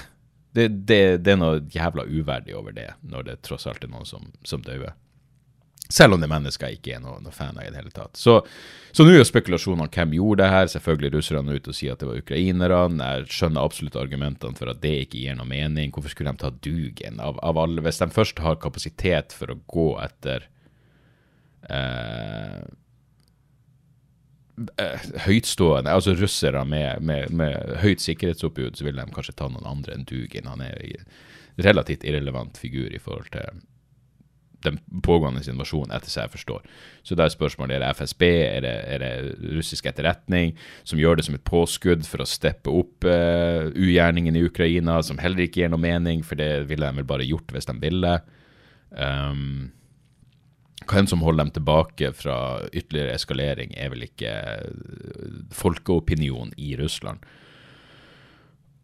[0.57, 4.07] det, det, det, er noe jævla uverdig over det, når det tross alt er noen
[4.09, 4.93] som, som dauer.
[5.89, 8.17] Selv om det mennesker ikke er noe, noe fan av i det hele tatt.
[8.19, 8.41] Så,
[8.91, 10.71] så nå er jo spekulasjonene om hvem gjorde det her.
[10.73, 13.11] Selvfølgelig russerne ute og sier at det var ukrainerne.
[13.13, 15.93] Jeg skjønner absolutt argumentene for at det ikke gir noe mening.
[15.95, 17.85] Hvorfor skulle de ta Dugen av, av alle?
[17.85, 20.49] Hvis de først har kapasitet for å gå etter
[21.71, 22.59] eh,
[24.75, 29.71] eh høytstående, altså russere med, med, med høyt sikkerhetsoppbud, så vil de kanskje ta noen
[29.71, 30.51] andre enn Dugin.
[30.51, 31.09] Han er en
[31.63, 33.63] relativt irrelevant figur i forhold til
[34.67, 36.65] den pågående invasjonen, etter seg jeg forstår.
[37.07, 39.13] Så da er spørsmålet er det FSB, er det, er det
[39.57, 40.53] russisk etterretning,
[40.87, 45.21] som gjør det som et påskudd for å steppe opp uh, ugjerningen i Ukraina, som
[45.21, 48.13] heller ikke gir noe mening, for det ville de vel bare gjort hvis de ville.
[48.91, 49.73] Um,
[50.87, 52.37] hvem som holder dem tilbake fra
[52.71, 54.31] ytterligere eskalering, er vel ikke
[55.55, 57.25] folkeopinion i Russland.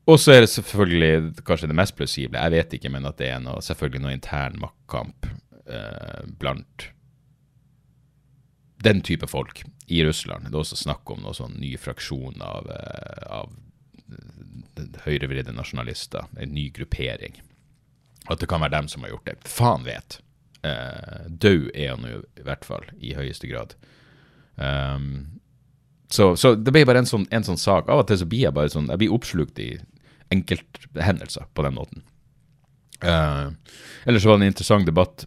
[0.10, 3.30] Og så er det selvfølgelig kanskje det mest plausible, jeg vet ikke, men at det
[3.32, 5.30] er noe, selvfølgelig noe intern maktkamp
[5.70, 6.90] eh, blant
[8.84, 10.50] den type folk i Russland.
[10.50, 13.52] Det er også snakk om noe sånn ny fraksjon av, eh, av
[15.06, 17.40] høyrevridde nasjonalister, en ny gruppering.
[18.32, 19.38] At det kan være dem som har gjort det.
[19.48, 20.20] Faen vet.
[20.64, 23.76] Eh, Død er han jo i hvert fall, i høyeste grad.
[24.56, 25.40] Um,
[26.14, 27.90] så, så, det ble bare en sånn, en sånn, sak.
[27.90, 29.74] Av og til så blir jeg bare sånn, jeg blir oppslukt i
[30.34, 32.04] enkelthendelser på den måten.
[33.04, 33.52] Uh,
[34.08, 35.26] ellers var det en interessant debatt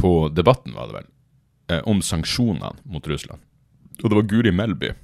[0.00, 1.06] på Debatten, var det vel,
[1.72, 3.42] uh, om sanksjonene mot Russland.
[4.00, 4.94] Og det var Guri Melby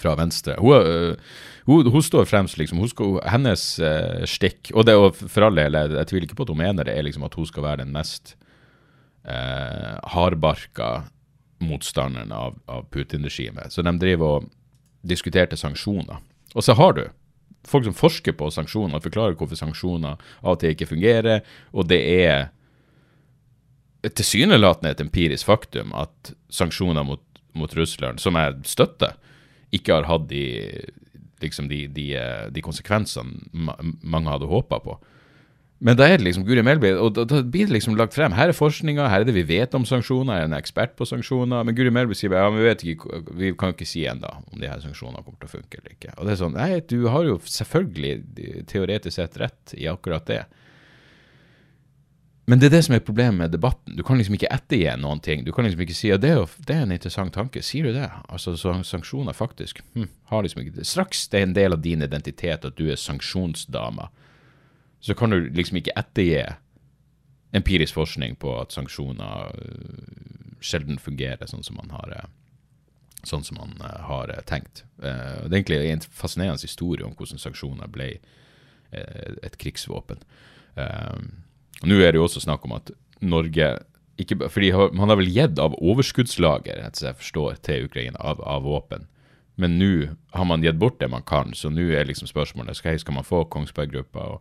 [0.00, 0.56] fra Venstre.
[0.58, 2.82] Hun, uh, hun, hun står fremst, liksom.
[2.90, 6.48] Skal, hennes uh, stikk Og det og for all del, jeg, jeg, tviler ikke på
[6.48, 8.34] at hun mener det, er liksom at hun skal være den mest
[9.28, 10.90] uh, hardbarka
[11.60, 13.72] motstanderen av, av Putin-regimet.
[13.72, 14.50] Så de driver og
[15.06, 16.22] diskuterte sanksjoner.
[16.54, 17.04] Og så har du
[17.68, 21.44] folk som forsker på sanksjoner, forklarer hvorfor sanksjoner av og til ikke fungerer,
[21.76, 22.48] og det er
[24.08, 29.16] tilsynelatende et empirisk faktum at sanksjoner mot, mot, Russland, som jeg støtter,
[29.74, 30.44] ikke har hatt de,
[31.42, 32.10] liksom de, de,
[32.50, 33.68] de konsekvensene
[34.02, 34.98] mange hadde håpa på.
[35.80, 38.34] Men da er det liksom Guri Melby, og da, da, blir det liksom lagt frem.
[38.36, 41.06] Her er forskninga, her er det vi vet om sanksjoner, jeg er en ekspert på
[41.08, 41.64] sanksjoner.
[41.64, 44.68] Men Guri Melby sier ja, vi vet ikke, vi kan ikke si ennå om de
[44.68, 46.12] her sanksjonene kommer til å funke eller ikke.
[46.18, 48.12] Og det er sånn, nei, du har jo selvfølgelig
[48.68, 50.42] teoretisk sett rett i akkurat det.
[52.48, 53.94] Men det er det som er problemet med debatten.
[53.94, 55.44] Du kan liksom ikke ettergi noen ting.
[55.46, 56.32] Du kan liksom ikke si at det,
[56.66, 57.62] det, er en interessant tanke.
[57.62, 58.08] Sier du det?
[58.28, 60.88] Altså, så sanksjoner faktisk hm, har liksom ikke det.
[60.88, 64.08] Straks det er en del av din identitet at du er sanksjonsdama
[65.00, 66.42] så kan du liksom ikke ettergi
[67.56, 73.58] empirisk forskning på at sanksjoner øh, sjelden fungerer sånn som man har, øh, sånn som
[73.58, 74.84] man øh, har tenkt.
[75.00, 78.12] Det er egentlig en fascinerende historie om hvordan sanksjoner ble
[78.90, 80.18] et krigsvåpen.
[81.86, 82.90] Nå er det jo også snakk om at
[83.20, 83.70] Norge
[84.20, 88.62] ikke, fordi Man har vel gitt av overskuddslager etter jeg forstår, til Ukraina av, av
[88.68, 89.06] våpen.
[89.60, 89.92] Men nå
[90.36, 93.24] har man gitt bort det man kan, så nå er liksom spørsmålet skal, skal man
[93.24, 94.38] få Kongsberg-gruppa og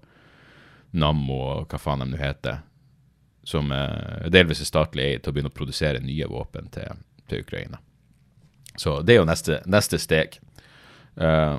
[0.91, 2.57] Nammo og hva faen de nå heter,
[3.45, 6.89] som eh, delvis er statlig eid, til å begynne å produsere nye våpen til,
[7.29, 7.77] til Ukraina.
[8.79, 10.39] Så det er jo neste, neste steg.
[11.19, 11.57] Uh,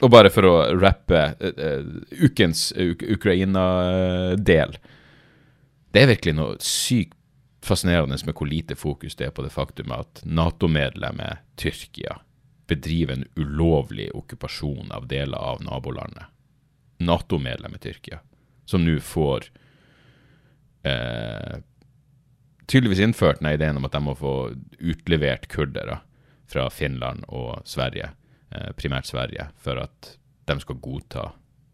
[0.00, 1.84] og bare for å rappe uh, uh,
[2.24, 4.76] ukens Ukraina-del
[5.96, 7.14] Det er virkelig noe sykt
[7.64, 12.18] fascinerende med hvor lite fokus det er på det faktum at Nato-medlemmet Tyrkia
[12.68, 16.28] bedriver en ulovlig okkupasjon av deler av nabolandet.
[17.00, 18.20] Nato-medlemmet Tyrkia
[18.68, 19.48] som nå får
[20.84, 21.64] eh,
[22.68, 24.36] tydeligvis innført den ideen om at de må få
[24.76, 26.02] utlevert kurdere
[26.44, 28.12] fra Finland og Sverige,
[28.52, 31.30] eh, primært Sverige, for at de skal godta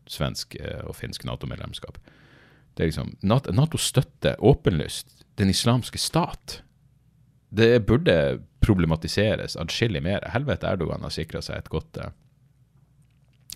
[0.07, 1.99] svensk eh, og finsk Nato-medlemskap.
[2.75, 6.63] Det er liksom, Nato støtter åpenlyst den islamske stat.
[7.53, 10.25] Det burde problematiseres adskillig mer.
[10.33, 12.15] Helvete Erdogan har sikra seg et godt, eh,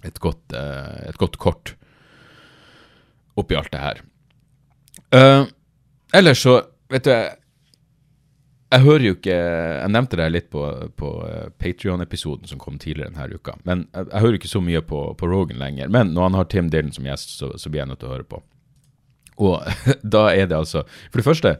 [0.04, 1.74] et godt, eh, et godt kort
[3.36, 4.02] oppi alt det her.
[5.12, 5.44] Uh,
[6.16, 7.36] ellers så, vet du jeg,
[8.72, 10.62] jeg hører jo ikke Jeg nevnte det litt på,
[10.98, 11.10] på
[11.60, 13.54] Patrion-episoden som kom tidligere denne uka.
[13.68, 15.92] Men jeg, jeg hører ikke så mye på, på, Rogan lenger.
[15.92, 18.16] Men når han har Tim Dylan som gjest, så, så blir jeg nødt til å
[18.16, 18.42] høre på.
[19.42, 19.64] Og
[20.16, 21.56] da er det altså For det første,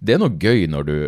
[0.00, 0.98] det er noe gøy når du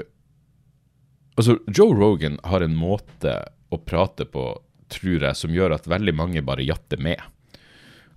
[1.38, 3.30] Altså, Joe Rogan har en måte
[3.72, 4.42] å prate på,
[4.92, 7.22] tror jeg, som gjør at veldig mange bare jatter med.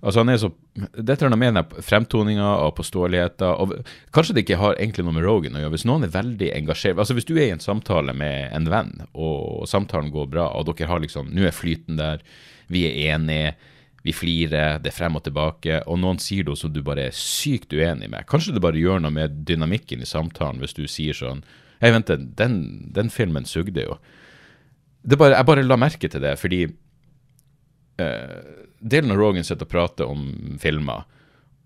[0.04, 0.50] Altså han er så,
[0.98, 3.72] Dette har med fremtoninga og påståeligheter og
[4.12, 5.72] Kanskje det ikke har egentlig noe med Rogan å gjøre.
[5.72, 8.92] Hvis noen er veldig engasjert altså Hvis du er i en samtale med en venn,
[9.14, 12.20] og samtalen går bra, og dere har liksom Nå er flyten der,
[12.68, 13.54] vi er enige,
[14.04, 17.16] vi flirer, det er frem og tilbake, og noen sier noe som du bare er
[17.16, 18.26] sykt uenig med.
[18.28, 21.40] Kanskje det bare gjør noe med dynamikken i samtalen hvis du sier sånn
[21.82, 22.54] Hei, vent, den,
[22.96, 23.96] den filmen sugde jo.
[25.04, 26.62] Bare, jeg bare la merke til det, fordi
[28.00, 28.36] uh,
[28.80, 30.22] delen av Rogan sitter og prater om
[30.62, 31.02] filmer,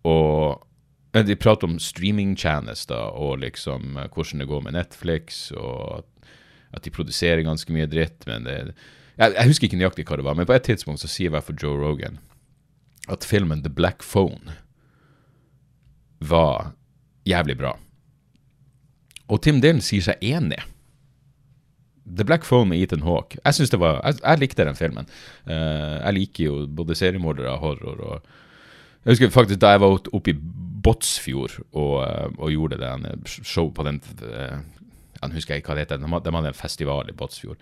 [0.08, 0.64] og
[1.12, 6.06] eh, de prater om streamingtjenester og liksom eh, hvordan det går med Netflix, og
[6.74, 8.26] at de produserer ganske mye dritt.
[8.26, 8.56] men det,
[9.18, 11.36] jeg, jeg, husker ikke nøyaktig hva det var, men på et tidspunkt så sier i
[11.36, 12.18] hvert fall Joe Rogan
[13.12, 14.56] at filmen The Black Phone
[16.20, 16.72] var
[17.28, 17.76] jævlig bra.
[19.28, 20.60] Og Tim Dillon sier seg enig.
[22.08, 23.38] The Black Phone med Ethan Hawke.
[23.44, 25.08] Jeg var, jeg, jeg likte den filmen.
[25.46, 28.00] Uh, jeg liker jo både seriemordere og horror.
[28.00, 30.38] og Jeg husker faktisk da jeg var oppe i
[30.88, 34.56] Båtsfjord og, uh, og gjorde den show på den uh,
[35.20, 36.00] Jeg husker ikke hva det heter.
[36.00, 37.60] De hadde en festival i Båtsfjord.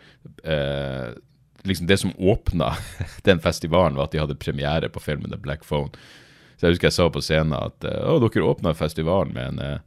[1.67, 2.73] Liksom Det som åpna
[3.29, 5.93] den festivalen, var at de hadde premiere på filmen The Black Phone.
[6.57, 9.85] Så jeg husker jeg sa på scenen at å, dere åpna festivalen med en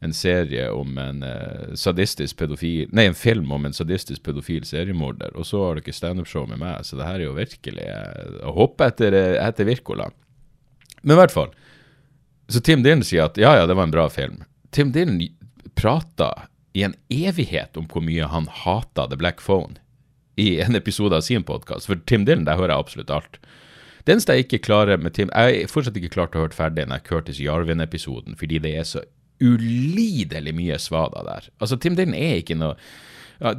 [0.00, 5.34] en serie om en uh, sadistisk pedofil Nei, en film om en sadistisk pedofil seriemorder,
[5.36, 7.88] og så har dere standupshow med meg, så det her er jo virkelig
[8.40, 10.08] å hoppe etter, etter Virkola.
[11.02, 11.52] Men i hvert fall.
[12.50, 14.40] Så Tim Dylan sier at ja, ja, det var en bra film.
[14.74, 15.20] Tim Dylan
[15.76, 16.32] prata
[16.72, 19.76] i en evighet om hvor mye han hata The Black Phone
[20.36, 21.88] i en episode av sin podkast.
[21.90, 23.40] For Tim Dylan, der hører jeg absolutt alt.
[24.04, 26.86] Det eneste jeg ikke klarer med Tim Jeg har fortsatt ikke klart å høre ferdig
[26.86, 29.04] den Curtis Jarvin-episoden, fordi det er så
[29.40, 31.48] ulidelig mye svada der.
[31.60, 32.76] Altså, Tim Dylan er ikke noe
[33.40, 33.54] ja,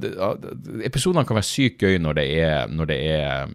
[0.86, 3.53] Episodene kan være sykt gøy når det er, når det er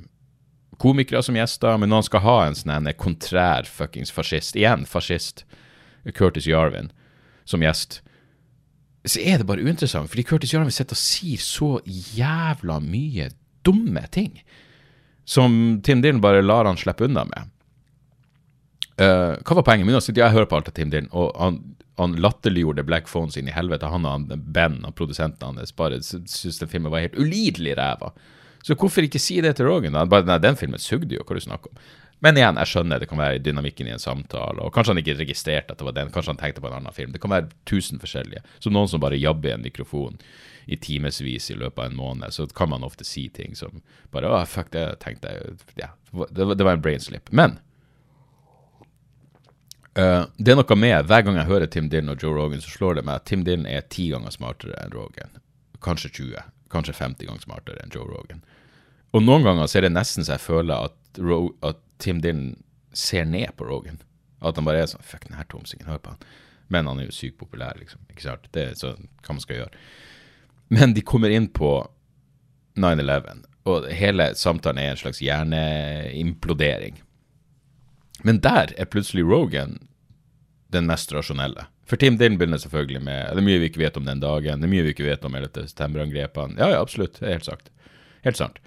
[0.82, 5.44] komikere som gjester, men når han skal ha en sånn kontrær fuckings fascist, igjen fascist,
[6.14, 6.90] Curtis Jarvin,
[7.48, 8.00] som gjest,
[9.06, 13.30] så er det bare uinteressant, fordi Curtis Jarvis sitter og sier så jævla mye
[13.66, 14.40] dumme ting
[15.26, 17.52] som Tim Dylan bare lar han slippe unna med.
[18.96, 20.10] Uh, hva var poenget mitt?
[20.16, 21.58] Jeg hører på alt av Tim Dylan, og han
[21.96, 23.88] han latterliggjorde Black Phones inn i helvete.
[23.88, 28.10] Han og Ben, og produsenten hans, bare syntes den filmen var helt ulidelig ræva.
[28.66, 29.94] Så hvorfor ikke si det til Rogan?
[30.10, 31.86] Bare, nei, den filmen sugde jo, hva du snakker om.
[32.24, 35.18] Men igjen, jeg skjønner det kan være dynamikken i en samtale, og kanskje han ikke
[35.18, 37.12] registrerte at det var den, kanskje han tenkte på en annen film.
[37.12, 38.40] Det kan være tusen forskjellige.
[38.64, 40.16] Som noen som bare jabber i en mikrofon
[40.66, 43.82] i timevis i løpet av en måned, så kan man ofte si ting som
[44.14, 47.30] bare Å, fuck, det tenkte jeg Ja, det, var en brainslip.
[47.30, 47.60] Men
[49.96, 52.68] Uh, det er noe med, Hver gang jeg hører Tim Dylan og Joe Rogan, så
[52.68, 55.38] slår det meg at Tim Dylan er ti ganger smartere enn Rogan.
[55.80, 58.42] Kanskje 20, kanskje 50 ganger smartere enn Joe Rogan.
[59.16, 62.58] Og noen ganger så er det nesten så jeg føler at, Ro at Tim Dylan
[62.96, 64.02] ser ned på Rogan.
[64.44, 66.26] At han bare er sånn Fuck, den her tomsingen, hør på han.
[66.72, 68.02] Men han er jo sykt populær, liksom.
[68.12, 68.48] Ikke sant?
[68.52, 69.84] Det er så hva man skal gjøre.
[70.74, 71.70] Men de kommer inn på
[72.76, 76.98] 9-11, og hele samtalen er en slags hjerneimplodering.
[78.26, 79.78] Men der er plutselig Rogan
[80.74, 81.68] den mest rasjonelle.
[81.86, 84.60] For Tim Dylan begynner selvfølgelig med Det er mye vi ikke vet om den dagen,
[84.60, 85.68] det er mye vi ikke vet om 11.
[85.70, 86.58] september-angrepene.
[86.58, 87.20] Ja, ja, absolutt.
[87.20, 87.70] Det er helt sagt.
[88.26, 88.58] Helt sant.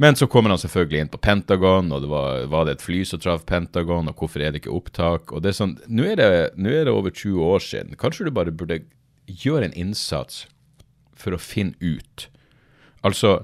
[0.00, 3.00] Men så kommer han selvfølgelig inn på Pentagon, og det var, var, det et fly
[3.08, 5.32] som traff Pentagon, og hvorfor er det ikke opptak?
[5.34, 7.98] Og det er sånn, Nå er det, nå er det over 20 år siden.
[7.98, 8.84] Kanskje du bare burde
[9.26, 10.44] gjøre en innsats
[11.18, 12.28] for å finne ut.
[13.02, 13.40] Altså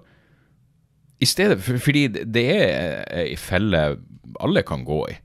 [1.22, 3.84] I stedet for, Fordi det er ei felle
[4.42, 5.18] alle kan gå i.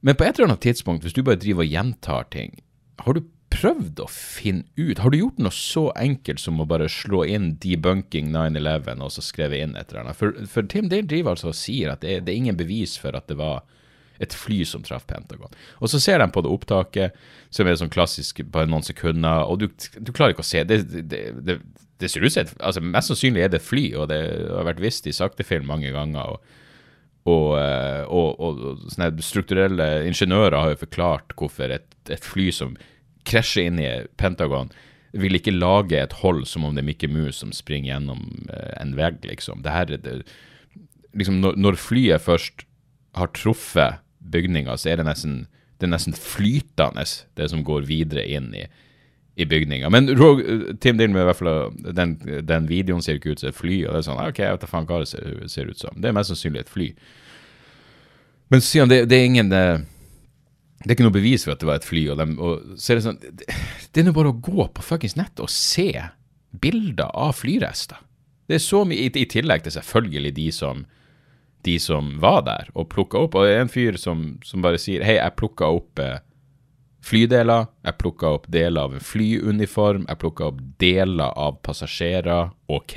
[0.00, 2.56] Men på et eller annet tidspunkt, hvis du bare driver og gjentar ting,
[3.04, 3.24] har du
[3.56, 7.54] prøvd å finne ut Har du gjort noe så enkelt som å bare slå inn
[7.62, 10.18] 'debunking 9-11' og så skrevet inn et eller annet?
[10.18, 13.16] For, for Tim Dale driver altså og sier at det, det, er ingen bevis for
[13.16, 13.64] at det var
[14.22, 15.52] et fly som traff Pentagon.
[15.84, 17.16] Og så ser de på det opptaket,
[17.52, 19.66] som er sånn klassisk bare noen sekunder, og du,
[20.00, 21.58] du klarer ikke å se det, det,
[22.00, 24.68] det ser ut som et altså Mest sannsynlig er det et fly, og det har
[24.68, 26.36] vært visst i saktefilm mange ganger.
[26.36, 26.62] og
[27.26, 32.76] og, eh, og, og, og strukturelle ingeniører har jo forklart hvorfor et, et fly som
[33.26, 34.70] krasjer inn i Pentagon,
[35.16, 38.72] vil ikke lage et hold som om det er Mickey Mouse som springer gjennom eh,
[38.80, 39.62] en vegg, liksom.
[39.64, 40.16] Det her, det,
[41.16, 42.66] liksom når, når, flyet først
[43.16, 45.38] har truffet bygninga, så er det nesten,
[45.78, 47.06] det er nesten flytende,
[47.38, 48.66] det som går videre inn i,
[49.40, 49.88] i bygninga.
[49.92, 50.10] Men
[50.82, 51.52] Tim Dylan, i hvert fall,
[51.96, 52.16] den,
[52.48, 53.78] den, videoen ser ikke ut som et fly.
[53.86, 55.96] og det er sånn, ok, jeg vet da faen hva det ser, ser, ut som.
[55.96, 56.90] Det er mest sannsynlig et fly.
[58.52, 59.52] Men siden det, det er ingen
[60.86, 62.02] det, er ikke noe bevis for at det var et fly.
[62.12, 63.46] Og, de, og så er det sånn, det,
[63.98, 65.90] er nå bare å gå på fuckings nettet og se
[66.62, 67.98] bilder av flyrester.
[68.46, 70.84] Det er så mye, i, i tillegg til selvfølgelig de som,
[71.66, 73.34] de som var der og plukka opp.
[73.34, 76.20] Og det er en fyr som, som bare sier hei, jeg plukka opp eh,
[77.06, 82.96] flydeler, jeg plukka opp deler av en flyuniform, jeg plukka opp deler av passasjerer, OK.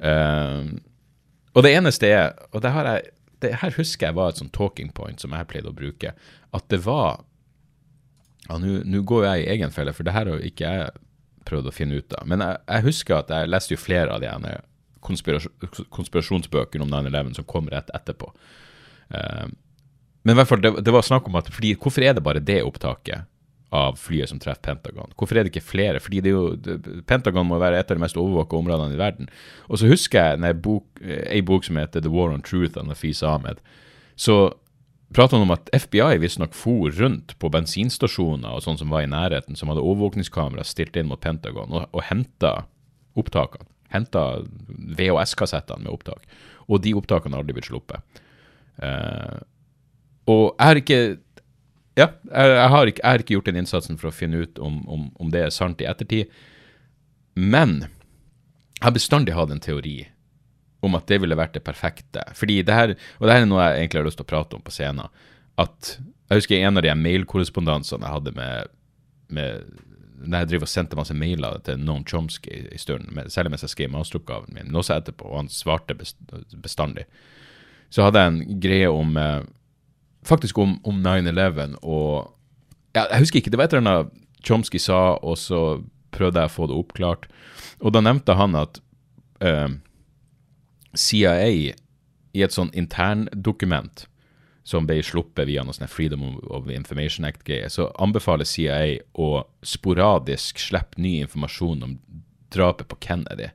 [0.00, 0.76] Uh,
[1.52, 3.10] og det eneste er, og det, har jeg,
[3.44, 6.14] det her husker jeg var et sånn talking point som jeg pleide å bruke,
[6.56, 7.22] at det var
[8.48, 11.02] ja, Nå går jeg i egen felle, for det her har ikke jeg
[11.46, 12.26] prøvd å finne ut av.
[12.26, 14.56] Men jeg, jeg husker at jeg leste jo flere av de
[15.06, 15.52] konspirasjon,
[15.94, 18.32] konspirasjonsbøkene om 9-11 som kom rett etterpå.
[19.12, 19.46] Uh,
[20.24, 22.42] men i hvert fall, det, det, var snakk om at fordi, Hvorfor er det bare
[22.44, 23.29] det opptaket
[23.70, 25.12] av flyet som treffer Pentagon?
[25.18, 26.00] Hvorfor er det ikke flere?
[26.02, 26.44] Fordi det jo,
[27.08, 29.30] Pentagon må være et av de mest overvåka områdene i verden.
[29.68, 32.88] Og så husker jeg en bok, ei bok som heter The War on Truth av
[32.88, 33.62] Nafis Ahmed.
[34.18, 34.40] Så
[35.14, 39.10] prata han om at FBI visstnok for rundt på bensinstasjoner og sånn som var i
[39.10, 42.64] nærheten, som hadde overvåkningskamera stilt inn mot Pentagon, og, og henta
[43.18, 43.66] opptakene.
[43.90, 44.42] Henta
[44.98, 46.26] VHS-kassettene med opptak.
[46.70, 48.20] Og de opptakene har aldri blitt sluppet.
[48.78, 49.42] Uh,
[50.30, 51.00] og jeg har ikke
[52.00, 54.60] Ja, jeg, jeg, har ikke, jeg, har ikke, gjort den innsatsen for å finne ut
[54.62, 56.30] om, om, om det er sant i ettertid.
[57.36, 59.98] Men jeg har bestandig hatt en teori
[60.80, 62.24] om at det ville vært det perfekte.
[62.36, 64.56] Fordi det her, Og det her er noe jeg egentlig har lyst til å prate
[64.56, 65.12] om på scenen.
[65.60, 65.98] At
[66.30, 68.70] Jeg husker en av de mailkorrespondansene jeg hadde med,
[69.28, 69.64] med
[70.20, 73.72] når jeg driver og sendte masse mailer til Noam Chomsky i stund, særlig mens jeg
[73.72, 77.06] skrev masteroppgaven min, men også etterpå, og han svarte bestandig,
[77.90, 79.40] så hadde jeg en greie om eh,
[80.26, 82.36] Faktisk om, om 9-11 og
[82.92, 85.60] ja, Jeg husker ikke, det var et eller annet Chomsky sa, og så
[86.10, 87.28] prøvde jeg å få det oppklart.
[87.80, 88.80] Og da nevnte han at
[89.44, 89.68] eh,
[90.96, 94.06] CIA i et sånn interndokument
[94.66, 100.60] som ble sluppet via noe sånn Freedom of Information Act-greie, så anbefaler CIA å sporadisk
[100.62, 101.96] slippe ny informasjon om
[102.52, 103.50] drapet på Kennedy.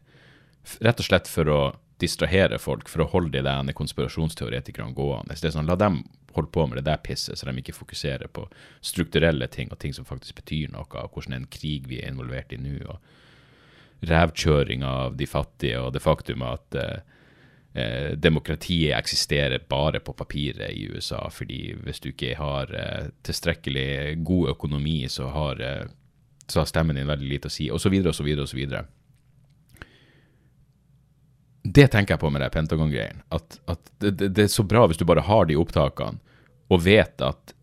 [0.83, 1.59] Rett og slett for å
[2.01, 5.37] distrahere folk, for å holde de der konspirasjonsteoretikerne gående.
[5.39, 6.01] Det er sånn, La dem
[6.35, 8.45] holde på med det der pisset, så de ikke fokuserer på
[8.85, 12.53] strukturelle ting og ting som faktisk betyr noe, og hvordan en krig vi er involvert
[12.53, 17.15] i nå, og revkjøring av de fattige, og det faktum at uh,
[17.75, 24.23] eh, demokratiet eksisterer bare på papiret i USA, fordi hvis du ikke har eh, tilstrekkelig
[24.23, 25.87] god økonomi, så har, eh,
[26.47, 28.61] så har, stemmen din veldig lite å si, osv., osv., osv.
[31.65, 33.23] Det tenker jeg på med det Pentagon-greien.
[33.33, 36.21] At, at det, det, det, er så bra hvis du bare har de opptakene,
[36.71, 37.53] og vet at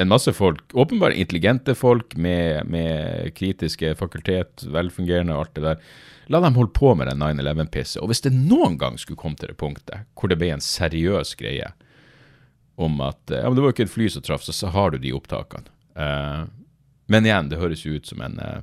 [0.00, 5.82] en masse folk, åpenbart intelligente folk med, med kritiske fakultet, velfungerende og alt det der,
[6.30, 7.98] La dem holde på med den 9-11-pisset.
[7.98, 11.34] Og hvis det noen gang skulle komme til det punktet hvor det ble en seriøs
[11.40, 11.72] greie
[12.78, 14.94] om at ja, men det var jo ikke et fly som traff, så, så har
[14.94, 15.66] du de opptakene.
[15.98, 16.46] Uh,
[17.10, 18.60] men igjen, det høres ut som en uh,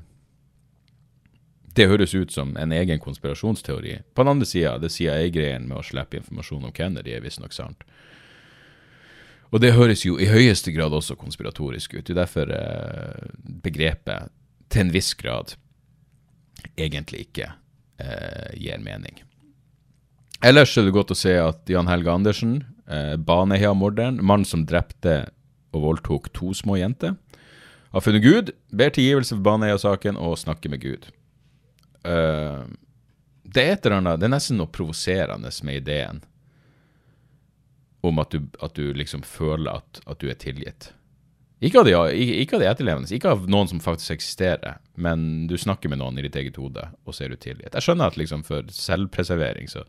[1.77, 3.99] det høres ut som en egen konspirasjonsteori.
[4.15, 7.83] På den andre sida, det CIA-greien med å slippe informasjon om Kennedy er visstnok sant.
[9.51, 12.03] Og det høres jo i høyeste grad også konspiratorisk ut.
[12.05, 13.29] Det er derfor uh,
[13.63, 14.33] begrepet
[14.67, 15.55] til en viss grad
[16.77, 17.51] egentlig ikke
[18.01, 19.21] eh, gir mening.
[20.45, 25.23] Ellers er det godt å se at Jan Helge Andersen, eh, Baneheia-morderen, mannen som drepte
[25.73, 27.15] og voldtok to små jenter,
[27.93, 31.09] har funnet Gud, ber tilgivelse for Baneheia-saken og snakker med Gud.
[32.05, 32.63] Eh,
[33.47, 36.21] det er et eller annet, det er nesten noe provoserende med ideen
[38.09, 40.91] om at du, at du liksom føler at, at, du er tilgitt.
[41.63, 41.95] Ikke av, de,
[42.43, 46.19] ikke av de etterlevende, ikke av noen som faktisk eksisterer, men du snakker med noen
[46.19, 47.73] i ditt eget hode, og så er du tilgitt.
[47.73, 49.81] Jeg skjønner at liksom for selvpreservering så,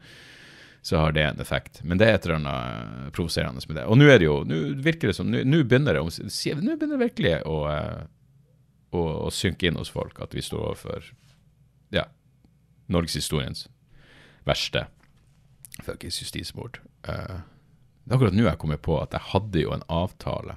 [0.81, 3.85] så har det en effekt, men det er et eller annet eh, provoserende med det.
[3.85, 7.35] Og nå er det jo, nå virker det som, nå begynner det, begynner det virkelig
[7.45, 8.05] å, eh,
[8.97, 11.11] å, å, synke inn hos folk at vi står overfor
[11.93, 12.09] ja,
[12.89, 13.67] norgeshistoriens
[14.49, 14.89] verste
[15.85, 16.81] fuckings justismord.
[17.09, 17.41] Uh,
[18.09, 20.55] det er akkurat nå jeg kommer på at jeg hadde jo en avtale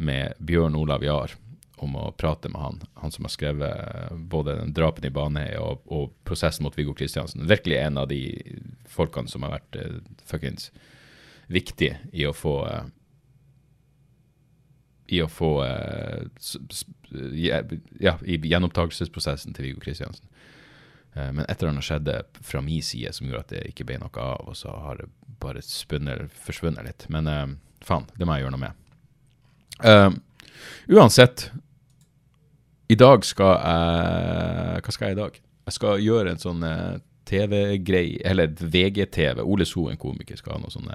[0.00, 1.34] med Bjørn Olav Jahr
[1.84, 2.78] om å prate med han.
[3.02, 7.44] Han som har skrevet både 'Drapen i Baneheia' og, og, 'Prosessen mot Viggo Kristiansen'.
[7.48, 8.40] Virkelig en av de
[8.88, 10.70] folkene som har vært uh, fuckings
[11.48, 12.88] viktig i å få uh,
[15.08, 16.24] I å få uh,
[18.00, 20.24] Ja, i gjenopptakelsesprosessen til Viggo Kristiansen.
[21.16, 23.98] Uh, men et eller annet skjedde fra min side som gjorde at det ikke ble
[24.02, 25.08] noe av, og så har det
[25.40, 27.06] bare spunnet, forsvunnet litt.
[27.12, 27.28] Men
[27.84, 28.86] faen, det må jeg gjøre noe med.
[29.80, 30.12] Uh,
[30.92, 31.48] uansett,
[32.90, 35.38] i dag skal jeg Hva skal jeg i dag?
[35.70, 36.98] Jeg skal gjøre en sånn uh,
[37.30, 39.42] TV-grei, eller VGTV.
[39.44, 40.90] Ole So, en komiker, skal ha noe sånn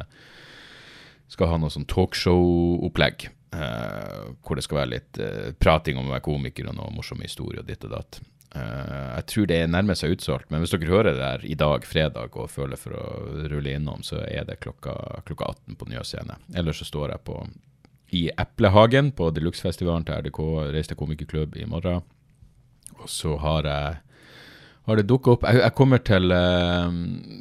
[1.31, 3.29] skal ha noe sånn talkshow-opplegg.
[3.55, 7.21] Uh, hvor det skal være litt uh, prating om å være komiker og noe morsom
[7.23, 8.19] historie og ditt og datt.
[8.55, 11.85] Uh, jeg tror det nærmer seg utsolgt, men hvis dere hører det der i dag,
[11.87, 13.05] fredag, og føler for å
[13.51, 14.95] rulle innom, så er det klokka,
[15.27, 16.39] klokka 18 på Njø scene.
[16.55, 17.41] Ellers så står jeg på
[18.15, 20.39] i Eplehagen på Deluxe-festivalen til RDK
[20.71, 22.05] Reiste komikerklubb i morgen.
[23.01, 24.01] Og så har jeg
[24.85, 26.93] har det dukka opp jeg, jeg, kommer til uh,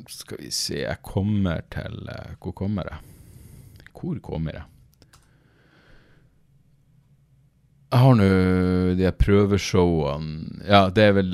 [0.08, 3.02] Skal vi se Jeg kommer til uh, Hvor kommer jeg?
[3.92, 4.73] Hvor kommer jeg?
[7.94, 8.28] Jeg har nå
[8.98, 11.28] de prøveshowene Ja, det er vel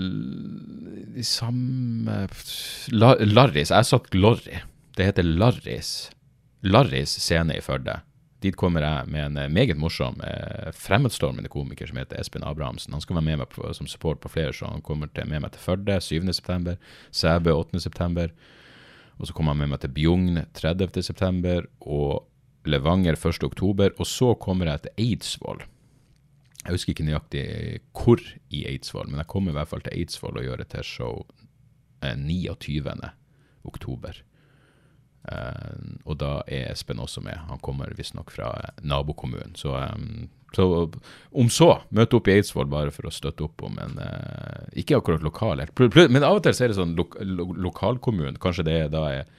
[1.14, 2.26] de samme
[2.92, 3.70] Larris.
[3.70, 4.60] Jeg har sagt Lorry.
[4.96, 6.10] Det heter Larris.
[6.60, 8.02] Larris scene i Førde.
[8.44, 12.92] Dit kommer jeg med en eh, meget morsom eh, fremmedstormende komiker som heter Espen Abrahamsen.
[12.92, 15.40] Han skal være med meg på, som support på flere så Han kommer til, med
[15.44, 16.76] meg til Førde 7.9.,
[17.12, 18.30] Sæbø 8.9.,
[19.20, 22.24] og så kommer han med meg til Bjugn 30.9., og
[22.68, 25.64] Levanger 1.10, og så kommer jeg til Eidsvoll.
[26.60, 27.44] Jeg husker ikke nøyaktig
[27.96, 28.20] hvor
[28.52, 31.22] i Eidsvoll, men jeg kommer i hvert fall til Eidsvoll og gjør et T-show
[32.04, 32.82] eh, 29.
[33.68, 34.20] oktober.
[35.20, 37.36] Uh, og da er Espen også med.
[37.50, 38.50] Han kommer visstnok fra
[38.80, 39.52] nabokommunen.
[39.56, 40.64] Så, um, så,
[41.36, 44.96] om så, møte opp i Eidsvoll bare for å støtte opp om en uh, Ikke
[44.96, 45.60] akkurat lokal,
[46.08, 48.40] men av og til er det sånn lo, lo, lokalkommun.
[48.40, 49.30] Kanskje det da er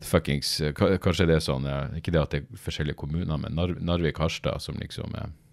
[0.00, 1.66] fuckings Kanskje det er sånn
[1.98, 5.49] Ikke det at det er forskjellige kommuner, men Nar Narvik-Harstad som liksom er Uh,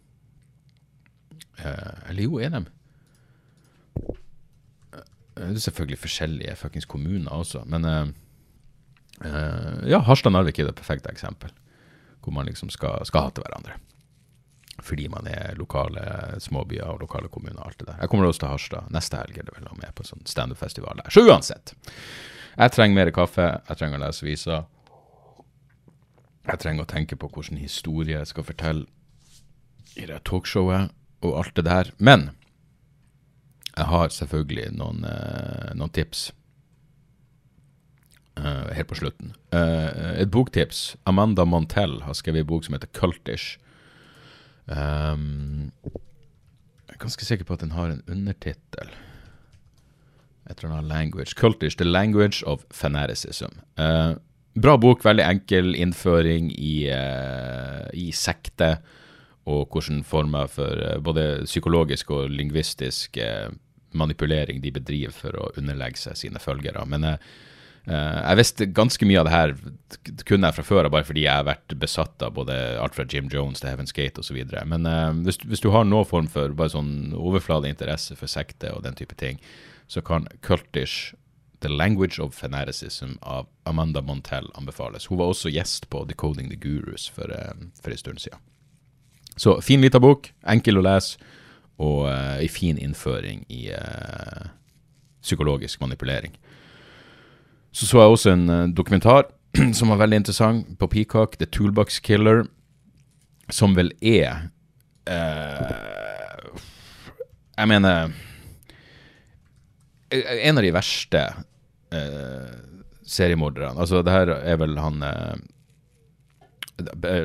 [1.57, 2.63] eller jo, er de
[4.05, 4.15] uh,
[5.35, 8.07] Det er selvfølgelig forskjellige fuckings kommuner også, men uh,
[9.87, 11.53] ja, Harstad-Narvik er det perfekte eksempel.
[12.21, 13.77] Hvor man liksom skal, skal hate hverandre.
[14.83, 16.01] Fordi man er lokale
[16.43, 18.01] småbyer og lokale kommuner og alt det der.
[18.01, 21.09] Jeg kommer også til Harstad neste helg, er det vel, med på sånn standup-festival der.
[21.13, 21.73] Så uansett.
[22.57, 24.67] Jeg trenger mer kaffe, jeg trenger å lese aviser.
[26.47, 28.85] Jeg trenger å tenke på hvilken historie jeg skal fortelle
[29.97, 30.93] i det talkshowet
[31.31, 31.91] og alt det der.
[31.97, 32.29] Men
[33.77, 36.31] jeg har selvfølgelig noen, uh, noen tips
[38.39, 39.35] uh, helt på slutten.
[39.53, 40.95] Uh, et boktips.
[41.09, 43.59] Amanda Montell har skrevet en bok som heter Cultish.
[44.65, 45.69] Um,
[46.87, 48.95] jeg er ganske sikker på at den har en undertittel.
[50.49, 51.35] Et eller annet language.
[51.37, 53.59] Cultish, The Language of Fanaticism.
[54.57, 56.87] bra bok, veldig enkel innføring i,
[57.93, 58.77] i sekte
[59.47, 63.49] og hvilke former for eh, både psykologisk og lingvistisk eh,
[63.97, 66.83] manipulering de bedriver for å underlegge seg sine følgere.
[66.89, 67.21] Men jeg,
[67.87, 69.53] eh, jeg visste ganske mye av det her
[70.27, 73.29] kunne jeg fra før bare fordi jeg har vært besatt av både alt fra Jim
[73.31, 74.41] Jones til Heaven's Gate osv.
[74.67, 74.89] Men
[75.23, 79.15] hvis, hvis, du har noen form for bare sånn overfladeinteresse for sekte og den type
[79.15, 79.39] ting,
[79.87, 81.15] så kan Cultish
[81.63, 85.07] The Language of Fanaticism av Amanda Montell anbefales.
[85.07, 87.31] Hun var også gjest på Decoding the Gurus for,
[87.79, 88.43] for en stund siden.
[89.37, 91.17] Så fin lita bok, enkel å lese,
[91.77, 94.49] og uh, ei fin innføring i uh,
[95.21, 96.33] psykologisk manipulering.
[97.71, 99.29] Så så jeg også en uh, dokumentar
[99.77, 102.47] som var veldig interessant, på Peacock, The Toolbox Killer,
[103.49, 104.49] som vel er
[107.57, 108.11] Jeg mener
[110.11, 111.21] En av de verste
[113.07, 113.79] seriemorderne.
[113.79, 114.99] Altså, det her er vel han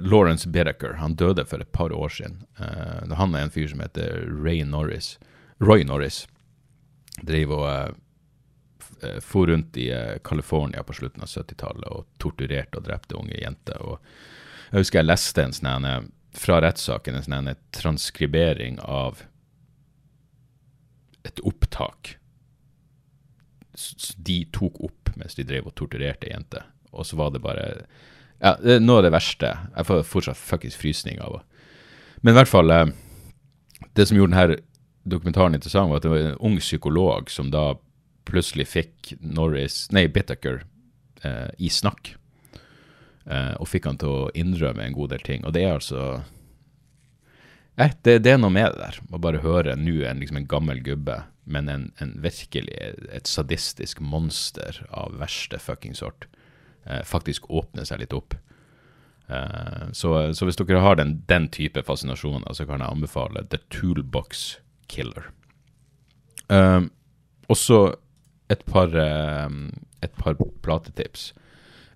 [0.00, 2.42] Lawrence Bedecker han døde for et par år siden.
[2.60, 5.18] Uh, han er en fyr som heter Ray Norris.
[5.60, 6.26] Roy Norris.
[7.22, 7.98] Driver og
[9.02, 13.82] uh, for rundt i uh, på slutten av 70-tallet og torturerte og drepte unge jenter.
[13.82, 14.00] Og
[14.72, 15.88] jeg husker jeg leste en sånn
[16.32, 19.26] fra rettssaken en sånn transkribering av
[21.28, 22.16] et opptak
[24.16, 26.64] de tok opp mens de drev og torturerte jenter.
[26.92, 27.66] Og så var det bare
[28.42, 29.52] ja, det er noe av det verste.
[29.76, 31.42] Jeg får fortsatt fuckings frysning av det.
[32.22, 32.88] Men i hvert fall eh,
[33.94, 34.60] Det som gjorde denne
[35.02, 37.74] dokumentaren interessant, var at det var en ung psykolog som da
[38.28, 40.62] plutselig fikk Norris, nei, Bittaker
[41.22, 42.14] eh, i snakk.
[43.26, 45.44] Eh, og fikk han til å innrømme en god del ting.
[45.46, 46.02] Og det er altså
[47.76, 49.00] eh, det, det, er noe med det der.
[49.10, 52.78] Å bare høre nå en, liksom en gammel gubbe, men en, en virkelig
[53.10, 56.30] et sadistisk monster av verste fucking sort
[57.06, 58.34] faktisk åpner seg litt opp.
[59.32, 63.60] Eh, så, så, hvis dere har den, den type fascinasjoner, så kan jeg anbefale The
[63.72, 64.56] Toolbox
[64.92, 65.30] Killer.
[66.52, 66.80] Eh,
[67.52, 67.80] også
[68.52, 69.48] et par, eh,
[70.02, 71.32] et par platetips.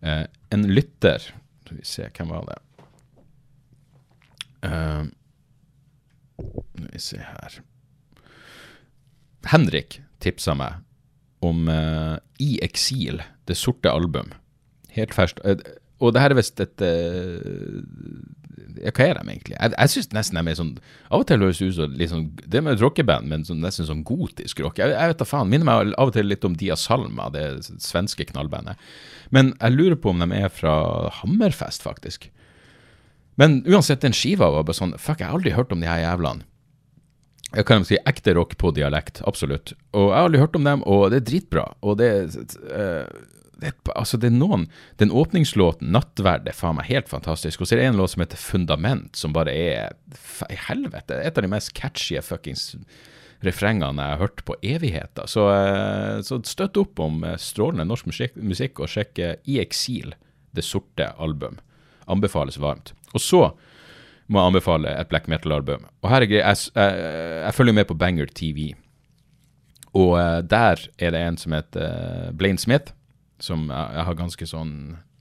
[0.03, 1.33] Eh, en lytter
[1.67, 2.61] Skal vi se, hvem var det?
[4.67, 5.07] Uh,
[6.39, 7.57] Skal vi se her
[9.51, 10.79] Henrik tipsa meg
[11.45, 14.33] om uh, I eksil, det sorte album.
[14.97, 15.43] Helt ferskt.
[15.45, 15.61] Eh,
[16.03, 17.81] og det her er visst et uh,
[18.83, 19.55] Ja, hva er de egentlig?
[19.55, 20.75] Jeg, jeg syns nesten de er sånn
[21.09, 23.89] Av og til høres det ut som sånn, Det med et rockeband, men sånn, nesten
[23.89, 24.81] sånn gotisk rock.
[24.83, 25.49] Jeg, jeg vet da faen.
[25.53, 28.81] Minner meg av og til litt om Dia Salma, det svenske knallbandet.
[29.33, 30.75] Men jeg lurer på om de er fra
[31.23, 32.29] Hammerfest, faktisk.
[33.41, 36.05] Men uansett, den skiva var bare sånn Fuck, jeg har aldri hørt om de her
[36.05, 36.45] jævlene.
[37.55, 39.73] Jeg kan si ekte rock på dialekt, absolutt.
[39.97, 41.65] Og jeg har aldri hørt om dem, og det er dritbra.
[41.87, 42.11] Og det
[42.69, 43.07] uh,
[43.61, 44.67] det, altså det er noen
[45.01, 47.61] Den åpningslåten, 'Nattverd', er faen meg helt fantastisk.
[47.61, 49.97] Og så er det en låt som heter 'Fundament', som bare er
[50.51, 51.21] i helvete.
[51.23, 52.77] Et av de mest catchy fuckings
[53.45, 55.27] refrengene jeg har hørt på evigheter.
[55.27, 60.15] Så, eh, så støtt opp om eh, strålende norsk musikk, musikk og sjekk I eksil,
[60.53, 61.59] det sorte album.
[62.07, 62.93] Anbefales varmt.
[63.15, 63.53] Og så
[64.29, 65.87] må jeg anbefale et black metal-album.
[66.03, 68.75] Og her er greia, jeg, jeg, jeg, følger med på Banger TV.
[69.95, 72.93] Og der er det en som heter Blaine Smith,
[73.43, 74.73] som jeg, jeg har ganske sånn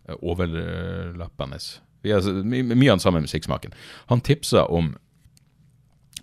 [0.07, 1.59] eh, overlappende
[2.05, 3.73] my, mye av den samme musikksmaken.
[4.11, 4.93] Han tipsa om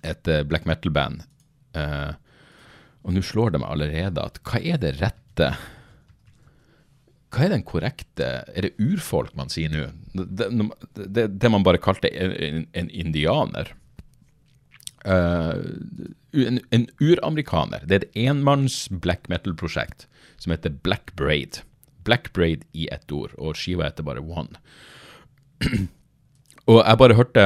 [0.07, 1.24] et eh, black metal-band,
[1.72, 2.12] Uh,
[3.03, 5.47] og nå slår det meg allerede at hva er det rette
[7.32, 9.86] Hva er den korrekte Er det urfolk man sier nå?
[10.12, 10.51] Det,
[10.93, 13.72] det, det man bare kalte en, en indianer.
[15.09, 15.57] Uh,
[16.36, 17.88] en, en uramerikaner.
[17.88, 21.62] Det er et enmanns black metal-prosjekt som heter Black Braid.
[22.05, 24.61] Black Braid i ett ord, og skiva heter bare One.
[26.70, 27.44] og jeg bare hørte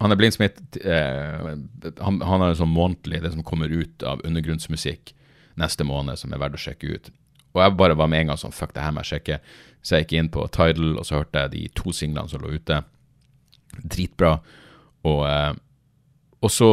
[0.00, 0.60] Han er blindsmitt.
[0.80, 1.48] Eh,
[2.00, 5.12] han, har en sånn månedlig, det som kommer ut av undergrunnsmusikk
[5.60, 7.10] neste måned, som er verdt å sjekke ut.
[7.52, 9.40] Og jeg bare var med en gang sånn Fuck, det her må jeg sjekke.
[9.84, 12.54] Så jeg gikk inn på Tidal, og så hørte jeg de to singlene som lå
[12.56, 12.80] ute.
[13.76, 14.38] Dritbra.
[15.10, 15.52] Og eh,
[16.40, 16.68] og så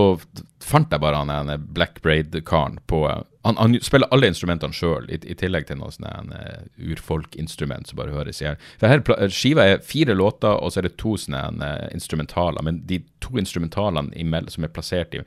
[0.64, 3.04] fant jeg bare han ene Black Braid-karen på
[3.48, 6.62] han, han spiller alle instrumentene sjøl, i, i tillegg til noe sånn uh,
[6.94, 8.62] urfolkinstrument som bare høres i hjel.
[9.08, 12.64] Pla- Skiva er fire låter, og så er det to sånne uh, instrumentaler.
[12.68, 15.24] Men de to instrumentalene som er plassert i,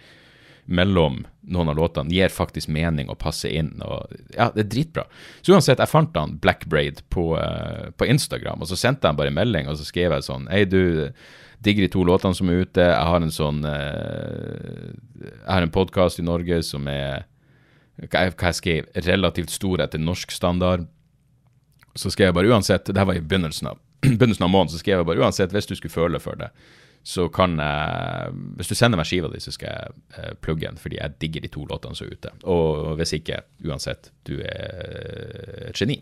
[0.71, 3.73] mellom noen av låtene, gir faktisk mening og passer inn.
[3.83, 5.07] Og, ja, det er dritbra.
[5.43, 9.15] Så uansett, jeg fant han Black Braid på, uh, på Instagram, og så sendte jeg
[9.17, 11.11] han bare en melding, og så skrev jeg sånn Hei, du
[11.61, 12.85] digger de to låtene som er ute.
[12.87, 17.27] Jeg har en sånn eh, Jeg har en podkast i Norge som er
[18.09, 20.87] hva jeg, skrev, relativt stor etter norsk standard.
[21.99, 24.75] Så skrev jeg bare uansett Det her var i begynnelsen av, begynnelsen av måneden.
[24.75, 26.51] Så skrev jeg bare uansett, hvis du skulle føle for det,
[27.03, 30.81] så kan jeg Hvis du sender meg skiva di, så skal jeg eh, plugge den,
[30.81, 32.35] fordi jeg digger de to låtene som er ute.
[32.45, 36.01] Og hvis ikke, uansett, du er et geni.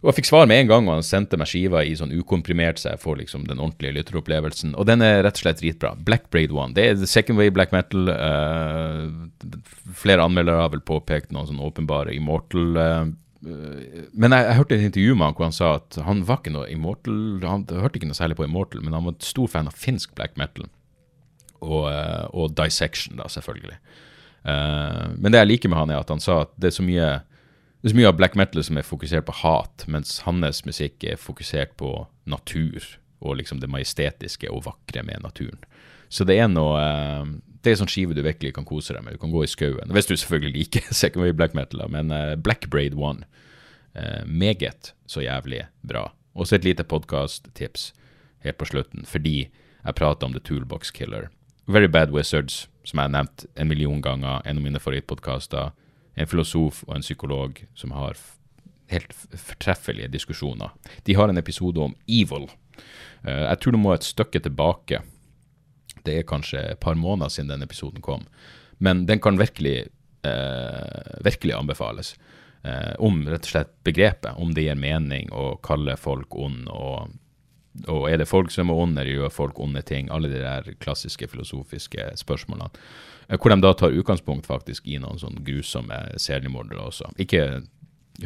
[0.00, 2.78] Og jeg fikk svar med en gang, og han sendte meg skiva i sånn ukomprimert,
[2.80, 4.72] så jeg får liksom den ordentlige lytteropplevelsen.
[4.80, 5.92] Og den er rett og slett dritbra.
[6.06, 6.72] Black Braid One.
[6.76, 8.08] Det er second way black metal.
[8.08, 9.52] Uh,
[10.00, 13.08] flere anmeldere har vel påpekt noen sånn åpenbare Immortal eh,
[13.40, 16.52] Men jeg, jeg hørte et intervju med han hvor han sa at han var ikke
[16.52, 17.16] noe Immortal
[17.48, 20.36] Han hørte ikke noe særlig på Immortal, men han var stor fan av finsk black
[20.40, 20.68] metal.
[21.60, 21.88] Og,
[22.32, 23.76] og Dissection, da, selvfølgelig.
[24.48, 26.86] Uh, men det jeg liker med han, er at han sa at det er så
[26.86, 27.18] mye
[27.80, 31.04] det er så mye av black metal som er fokusert på hat, mens hans musikk
[31.08, 31.94] er fokusert på
[32.28, 32.84] natur
[33.20, 35.62] og liksom det majestetiske og vakre med naturen.
[36.12, 39.14] Så det er noe eh, Det er sånn skive du virkelig kan kose deg med.
[39.16, 39.92] Du kan gå i skauen.
[39.92, 43.26] Hvis du selvfølgelig liker second wave black metal, men eh, Black Braid One
[43.94, 46.08] eh, meget så jævlig bra.
[46.34, 47.90] Og så et lite podkast-tips
[48.44, 51.28] helt på slutten, fordi jeg prater om The Toolbox Killer.
[51.68, 55.74] Very Bad Wizards, som jeg har nevnt en million ganger, en av mine favorittpodkaster.
[56.16, 58.18] En filosof og en psykolog som har
[58.90, 60.72] helt fortreffelige diskusjoner.
[61.06, 62.48] De har en episode om evil.
[63.22, 65.02] Eh, jeg tror du må et stykke tilbake.
[66.04, 68.26] Det er kanskje et par måneder siden den episoden kom.
[68.78, 69.88] Men den kan virkelig,
[70.24, 72.16] eh, virkelig anbefales.
[72.64, 77.14] Eh, om rett og slett begrepet, om det gir mening å kalle folk ond, og,
[77.88, 80.10] og er det folk som er onde, eller gjør folk onde ting?
[80.10, 82.68] Alle de der klassiske filosofiske spørsmålene.
[83.30, 87.12] Eh, hvor de da tar utgangspunkt faktisk i noen sånn grusomme seriemordere også.
[87.22, 87.62] Ikke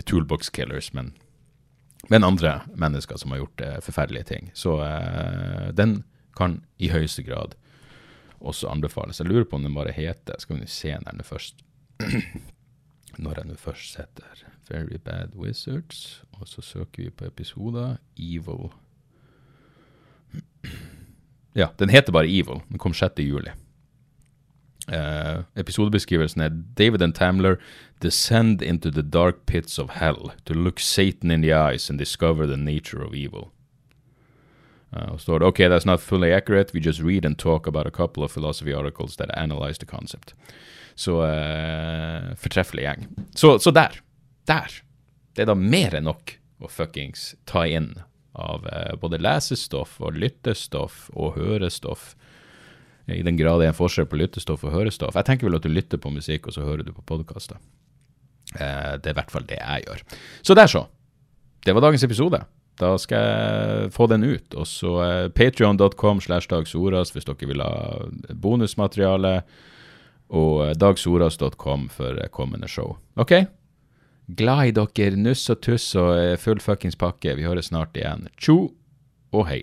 [0.09, 1.13] toolbox killers, men,
[2.09, 4.51] men andre mennesker som har gjort eh, forferdelige ting.
[4.57, 6.03] Så eh, den
[6.35, 7.55] kan i høyeste grad
[8.41, 9.21] også anbefales.
[9.21, 11.63] Jeg lurer på om den bare heter Skal vi se den den først
[13.17, 18.73] Når jeg nå først setter Very Bad Wizards, og så søker vi på episoder Evil
[21.55, 22.65] Ja, den heter bare Evil.
[22.69, 23.23] Den kom 6.
[23.23, 23.53] juli.
[24.93, 27.57] Eh, episodebeskrivelsen er David and Tamler
[28.03, 32.47] descend into the dark pits of hell to look Satan in the eyes and discover
[32.47, 33.51] the nature of evil.
[34.93, 36.75] Uh, og står OK, that's not fully accurate.
[36.75, 40.35] We just read and talk about a couple of philosophy articles that analyze the concept.
[40.95, 43.09] Så uh, fortreffelig gjeng.
[43.35, 44.01] Så, så der.
[44.47, 44.83] Der.
[45.35, 47.97] Det er da mer enn nok å fuckings ta inn
[48.35, 52.13] av uh, både lesestoff og lyttestoff og hørestoff.
[53.11, 55.17] I den grad det er en forskjell på lyttestoff og hørestoff.
[55.19, 57.61] Jeg tenker vel at du lytter på musikk, og så hører du på podkaster.
[58.55, 60.05] Eh, det er i hvert fall det jeg gjør.
[60.43, 60.87] Så der, så.
[61.65, 62.41] Det var dagens episode.
[62.81, 64.55] Da skal jeg få den ut.
[64.55, 64.95] Og så
[65.35, 69.37] patrion.com patreon.com slash dagsoras hvis dere vil ha bonusmateriale.
[70.35, 72.97] Og eh, dagsoras.com for eh, kommende show.
[73.21, 73.37] OK?
[74.27, 75.21] Glad i dere.
[75.21, 77.37] Nuss og tuss og eh, full fuckings pakke.
[77.39, 78.29] Vi høres snart igjen.
[78.41, 78.73] Tjo
[79.35, 79.63] og hei.